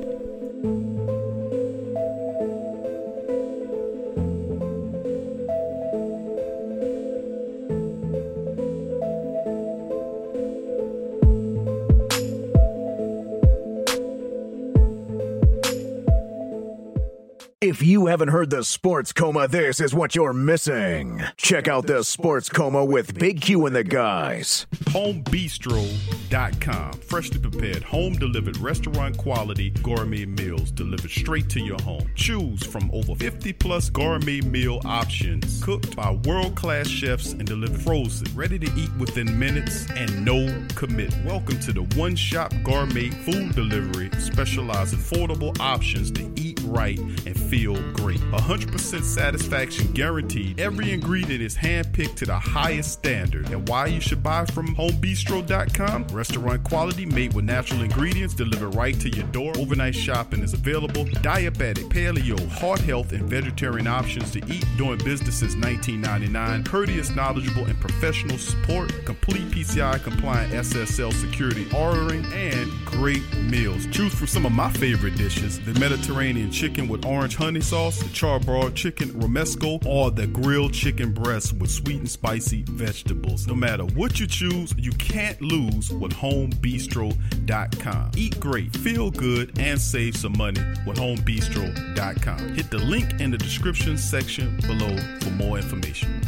If 17.69 17.83
you 17.83 18.07
haven't 18.07 18.29
heard 18.29 18.49
the 18.49 18.65
Sports 18.65 19.13
Coma, 19.13 19.47
this 19.47 19.79
is 19.79 19.93
what 19.93 20.15
you're 20.15 20.33
missing. 20.33 21.23
Check 21.37 21.69
out 21.69 21.87
the 21.87 22.03
Sports 22.03 22.49
Coma 22.49 22.83
with 22.83 23.19
Big 23.19 23.43
Q 23.43 23.67
and 23.67 23.77
the 23.77 23.85
guys. 23.85 24.67
Homebistro.com. 24.85 26.93
Freshly 26.93 27.39
prepared, 27.39 27.83
home 27.83 28.15
delivered 28.15 28.57
restaurant 28.57 29.19
quality 29.19 29.69
gourmet 29.83 30.25
meals 30.25 30.71
delivered 30.71 31.11
straight 31.11 31.51
to 31.51 31.61
your 31.61 31.79
home. 31.83 32.11
Choose 32.15 32.65
from 32.65 32.91
over 32.91 33.15
50 33.15 33.53
plus 33.53 33.91
gourmet 33.91 34.41
meal 34.41 34.81
options 34.87 35.63
cooked 35.63 35.95
by 35.95 36.13
world 36.25 36.57
class 36.57 36.89
chefs 36.89 37.33
and 37.33 37.45
delivered 37.45 37.83
frozen, 37.83 38.35
ready 38.35 38.59
to 38.59 38.81
eat 38.81 38.97
within 38.97 39.39
minutes 39.39 39.87
and 39.91 40.25
no 40.25 40.67
commit. 40.75 41.15
Welcome 41.23 41.61
to 41.61 41.75
the 41.75 41.83
one 41.99 42.17
shop 42.17 42.55
gourmet 42.63 43.11
food 43.11 43.55
delivery, 43.55 44.09
specialized 44.19 44.95
affordable 44.95 45.55
options 45.61 46.11
to 46.13 46.23
eat 46.37 46.48
right 46.69 46.99
and 46.99 47.39
feel 47.39 47.75
great. 47.93 48.21
100% 48.21 49.03
satisfaction 49.03 49.93
guaranteed. 49.93 50.61
Every 50.61 50.93
ingredient 50.93 51.43
is 51.43 51.57
handpicked 51.57 52.17
to 52.17 52.27
the 52.27 52.39
highest 52.39 52.93
standard. 52.93 53.51
And 53.51 53.69
why 53.69 53.87
you 53.87 54.01
should 54.01 54.23
buy 54.23 54.45
from 54.47 54.75
homebistro.com? 54.77 56.09
Restaurant 56.09 56.65
quality 56.65 57.07
made 57.07 57.35
with 57.35 57.45
natural 57.45 57.83
ingredients 57.83 58.35
delivered 58.35 58.75
right 58.75 58.99
to 59.01 59.09
your 59.09 59.27
door. 59.29 59.53
Overnight 59.57 59.95
shopping 59.95 60.43
is 60.43 60.53
available. 60.53 61.05
Diabetic, 61.05 61.89
paleo, 61.91 62.49
heart 62.49 62.81
health, 62.81 63.13
and 63.13 63.25
vegetarian 63.25 63.87
options 63.87 64.31
to 64.33 64.39
eat 64.53 64.65
doing 64.77 64.99
business 64.99 65.39
since 65.39 65.55
1999. 65.55 66.65
Courteous, 66.65 67.11
knowledgeable, 67.15 67.65
and 67.65 67.79
professional 67.81 68.39
support. 68.39 68.93
Complete 69.05 69.49
PCI 69.51 70.03
compliant 70.03 70.53
SSL 70.53 71.13
security 71.13 71.67
ordering 71.75 72.25
and 72.33 72.71
great 72.85 73.23
meals. 73.37 73.87
Choose 73.87 74.15
from 74.15 74.27
some 74.27 74.47
of 74.47 74.53
my 74.53 74.71
favorite 74.73 75.17
dishes 75.17 75.61
the 75.61 75.79
Mediterranean 75.79 76.51
chicken 76.59 76.89
with 76.89 77.05
orange 77.05 77.37
honey 77.37 77.61
sauce, 77.61 78.01
the 78.01 78.07
charbroiled 78.07 78.75
chicken 78.75 79.11
romesco, 79.11 79.85
or 79.87 80.11
the 80.11 80.27
grilled 80.27 80.75
chicken 80.75 81.13
breast 81.13 81.53
with 81.53 81.71
sweet 81.71 81.99
and 81.99 82.11
spicy 82.11 82.65
vegetables. 82.65 83.47
No 83.47 83.55
matter 83.55 83.85
what 83.85 84.19
you 84.19 84.27
choose, 84.27 84.75
you 84.77 84.91
can't 84.93 85.41
lose 85.41 85.93
with 85.93 86.13
homebistro.com. 86.13 88.11
Eat 88.17 88.41
great, 88.41 88.77
feel 88.77 89.13
good, 89.13 89.57
and 89.61 89.81
save 89.81 90.17
some 90.17 90.37
money 90.37 90.61
with 90.85 90.97
homebistro.com. 90.99 92.39
Hit 92.55 92.71
the 92.73 92.79
link 92.79 93.21
in 93.21 93.31
the 93.31 93.39
description 93.39 93.97
section 93.97 94.57
below 94.67 94.97
for 95.21 95.31
more 95.31 95.59
information. 95.59 96.21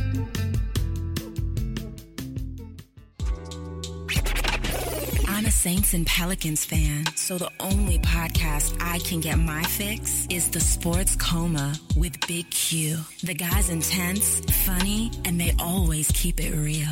Saints 5.61 5.93
and 5.93 6.07
Pelicans 6.07 6.65
fan, 6.65 7.05
so 7.17 7.37
the 7.37 7.51
only 7.61 7.99
podcast 7.99 8.75
I 8.81 8.99
can 9.01 9.21
get 9.21 9.39
my 9.39 9.63
fix 9.65 10.27
is 10.31 10.49
the 10.49 10.59
Sports 10.59 11.17
Coma 11.17 11.75
with 11.95 12.19
Big 12.27 12.51
Q. 12.51 12.97
The 13.23 13.35
guy's 13.35 13.69
intense, 13.69 14.41
funny, 14.65 15.11
and 15.27 15.39
they 15.39 15.55
always 15.59 16.11
keep 16.13 16.41
it 16.41 16.57
real. 16.57 16.89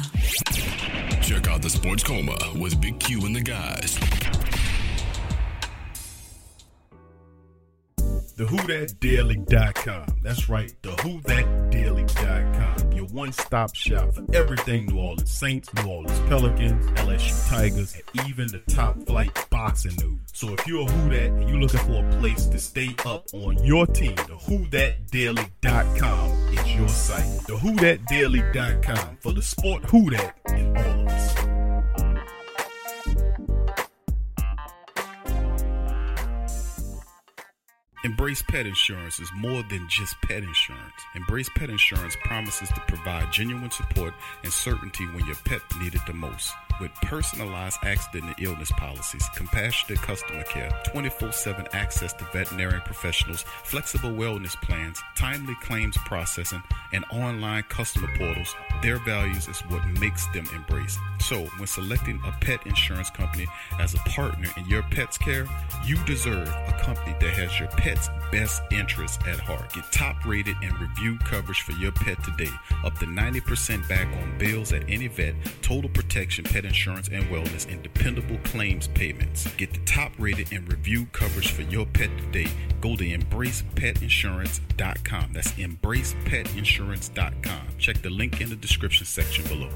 Check 1.22 1.48
out 1.48 1.62
the 1.62 1.70
Sports 1.70 2.02
Coma 2.02 2.36
with 2.56 2.78
Big 2.78 3.00
Q 3.00 3.24
and 3.24 3.34
the 3.34 3.40
guys. 3.40 3.98
The 8.36 8.44
Who 8.44 8.58
That 8.66 9.00
TheWhoDatDaily.com. 9.00 10.20
That's 10.22 10.50
right, 10.50 10.70
The 10.82 10.90
Who 10.90 11.22
That 11.22 11.46
TheWhoDatDaily.com. 11.70 12.47
Your 13.08 13.16
one-stop 13.16 13.74
shop 13.74 14.14
for 14.14 14.24
everything 14.34 14.86
New 14.86 14.98
Orleans 14.98 15.30
Saints, 15.30 15.72
New 15.74 15.86
Orleans 15.88 16.18
Pelicans, 16.28 16.84
LSU 16.98 17.48
Tigers, 17.48 17.94
and 17.94 18.02
even 18.28 18.48
the 18.48 18.58
top 18.72 19.00
flight 19.06 19.30
boxing 19.50 19.94
news. 19.96 20.18
So 20.32 20.54
if 20.54 20.66
you're 20.66 20.82
a 20.82 20.90
Who 20.90 21.10
That 21.10 21.30
and 21.30 21.48
you're 21.48 21.58
looking 21.58 21.78
for 21.80 22.04
a 22.04 22.10
place 22.20 22.46
to 22.46 22.58
stay 22.58 22.94
up 23.06 23.26
on 23.32 23.62
your 23.64 23.86
team, 23.86 24.16
TheWhoDatDaily.com 24.16 26.30
is 26.52 26.76
your 26.76 26.88
site. 26.88 27.24
TheWhoDatDaily.com 27.46 29.18
for 29.20 29.32
the 29.32 29.42
sport 29.42 29.84
Who 29.84 30.10
That 30.10 30.34
all 30.76 31.07
Embrace 38.08 38.40
Pet 38.40 38.64
Insurance 38.64 39.20
is 39.20 39.30
more 39.34 39.62
than 39.64 39.86
just 39.86 40.18
pet 40.22 40.42
insurance. 40.42 40.94
Embrace 41.14 41.50
Pet 41.50 41.68
Insurance 41.68 42.16
promises 42.24 42.70
to 42.70 42.80
provide 42.88 43.30
genuine 43.30 43.70
support 43.70 44.14
and 44.42 44.50
certainty 44.50 45.04
when 45.08 45.26
your 45.26 45.36
pet 45.44 45.60
needed 45.78 46.00
the 46.06 46.14
most. 46.14 46.54
With 46.80 46.94
personalized 47.02 47.78
accident 47.82 48.24
and 48.24 48.46
illness 48.46 48.70
policies, 48.72 49.28
compassionate 49.34 50.00
customer 50.00 50.44
care, 50.44 50.70
24 50.86 51.32
7 51.32 51.66
access 51.72 52.12
to 52.14 52.24
veterinary 52.32 52.80
professionals, 52.80 53.44
flexible 53.64 54.10
wellness 54.10 54.54
plans, 54.62 55.02
timely 55.16 55.56
claims 55.60 55.98
processing, 55.98 56.62
and 56.92 57.04
online 57.12 57.64
customer 57.64 58.08
portals, 58.16 58.54
their 58.80 58.98
values 59.00 59.48
is 59.48 59.60
what 59.62 59.84
makes 60.00 60.26
them 60.28 60.46
embrace. 60.54 60.96
So, 61.20 61.42
when 61.58 61.66
selecting 61.66 62.20
a 62.24 62.32
pet 62.40 62.64
insurance 62.64 63.10
company 63.10 63.48
as 63.80 63.94
a 63.94 63.98
partner 63.98 64.48
in 64.56 64.64
your 64.66 64.82
pet's 64.84 65.18
care, 65.18 65.46
you 65.84 65.96
deserve 66.04 66.48
a 66.48 66.78
company 66.80 67.16
that 67.20 67.30
has 67.30 67.58
your 67.58 67.68
pet's 67.98 68.10
best 68.30 68.62
interests 68.70 69.18
at 69.26 69.40
heart. 69.40 69.72
Get 69.72 69.90
top 69.90 70.24
rated 70.24 70.54
and 70.62 70.78
review 70.80 71.18
coverage 71.18 71.62
for 71.62 71.72
your 71.72 71.90
pet 71.92 72.22
today. 72.22 72.50
Up 72.84 72.96
to 72.98 73.06
90% 73.06 73.88
back 73.88 74.06
on 74.06 74.38
bills 74.38 74.72
at 74.72 74.88
any 74.88 75.08
vet, 75.08 75.34
total 75.62 75.90
protection, 75.90 76.44
pet 76.44 76.64
insurance 76.64 77.08
and 77.08 77.24
wellness, 77.24 77.68
and 77.70 77.82
dependable 77.82 78.38
claims 78.44 78.86
payments. 78.88 79.46
Get 79.56 79.72
the 79.72 79.80
top 79.80 80.12
rated 80.18 80.52
and 80.52 80.70
review 80.70 81.06
coverage 81.12 81.50
for 81.52 81.62
your 81.62 81.86
pet 81.86 82.10
today. 82.18 82.48
Go 82.80 82.94
to 82.96 83.04
embracepetinsurance.com. 83.04 85.32
That's 85.32 85.52
embracepetinsurance.com. 85.52 87.62
Check 87.78 88.02
the 88.02 88.10
link 88.10 88.40
in 88.40 88.50
the 88.50 88.56
description 88.56 89.06
section 89.06 89.44
below. 89.46 89.70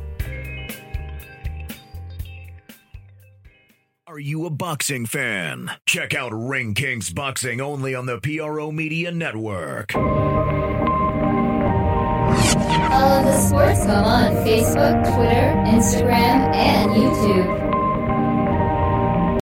Are 4.13 4.19
you 4.19 4.45
a 4.45 4.51
boxing 4.51 5.07
fan? 5.07 5.71
Check 5.87 6.13
out 6.13 6.33
Ring 6.35 6.75
Kings 6.75 7.11
Boxing 7.11 7.63
only 7.63 7.95
on 7.95 8.05
the 8.05 8.21
PRO 8.21 8.71
Media 8.71 9.11
Network. 9.11 9.93
Follow 9.93 10.03
the 13.23 13.39
Sports 13.39 13.81
Coma 13.87 14.29
on 14.29 14.35
Facebook, 14.45 15.03
Twitter, 15.15 15.55
Instagram, 15.65 16.55
and 16.55 16.91
YouTube. 16.91 17.62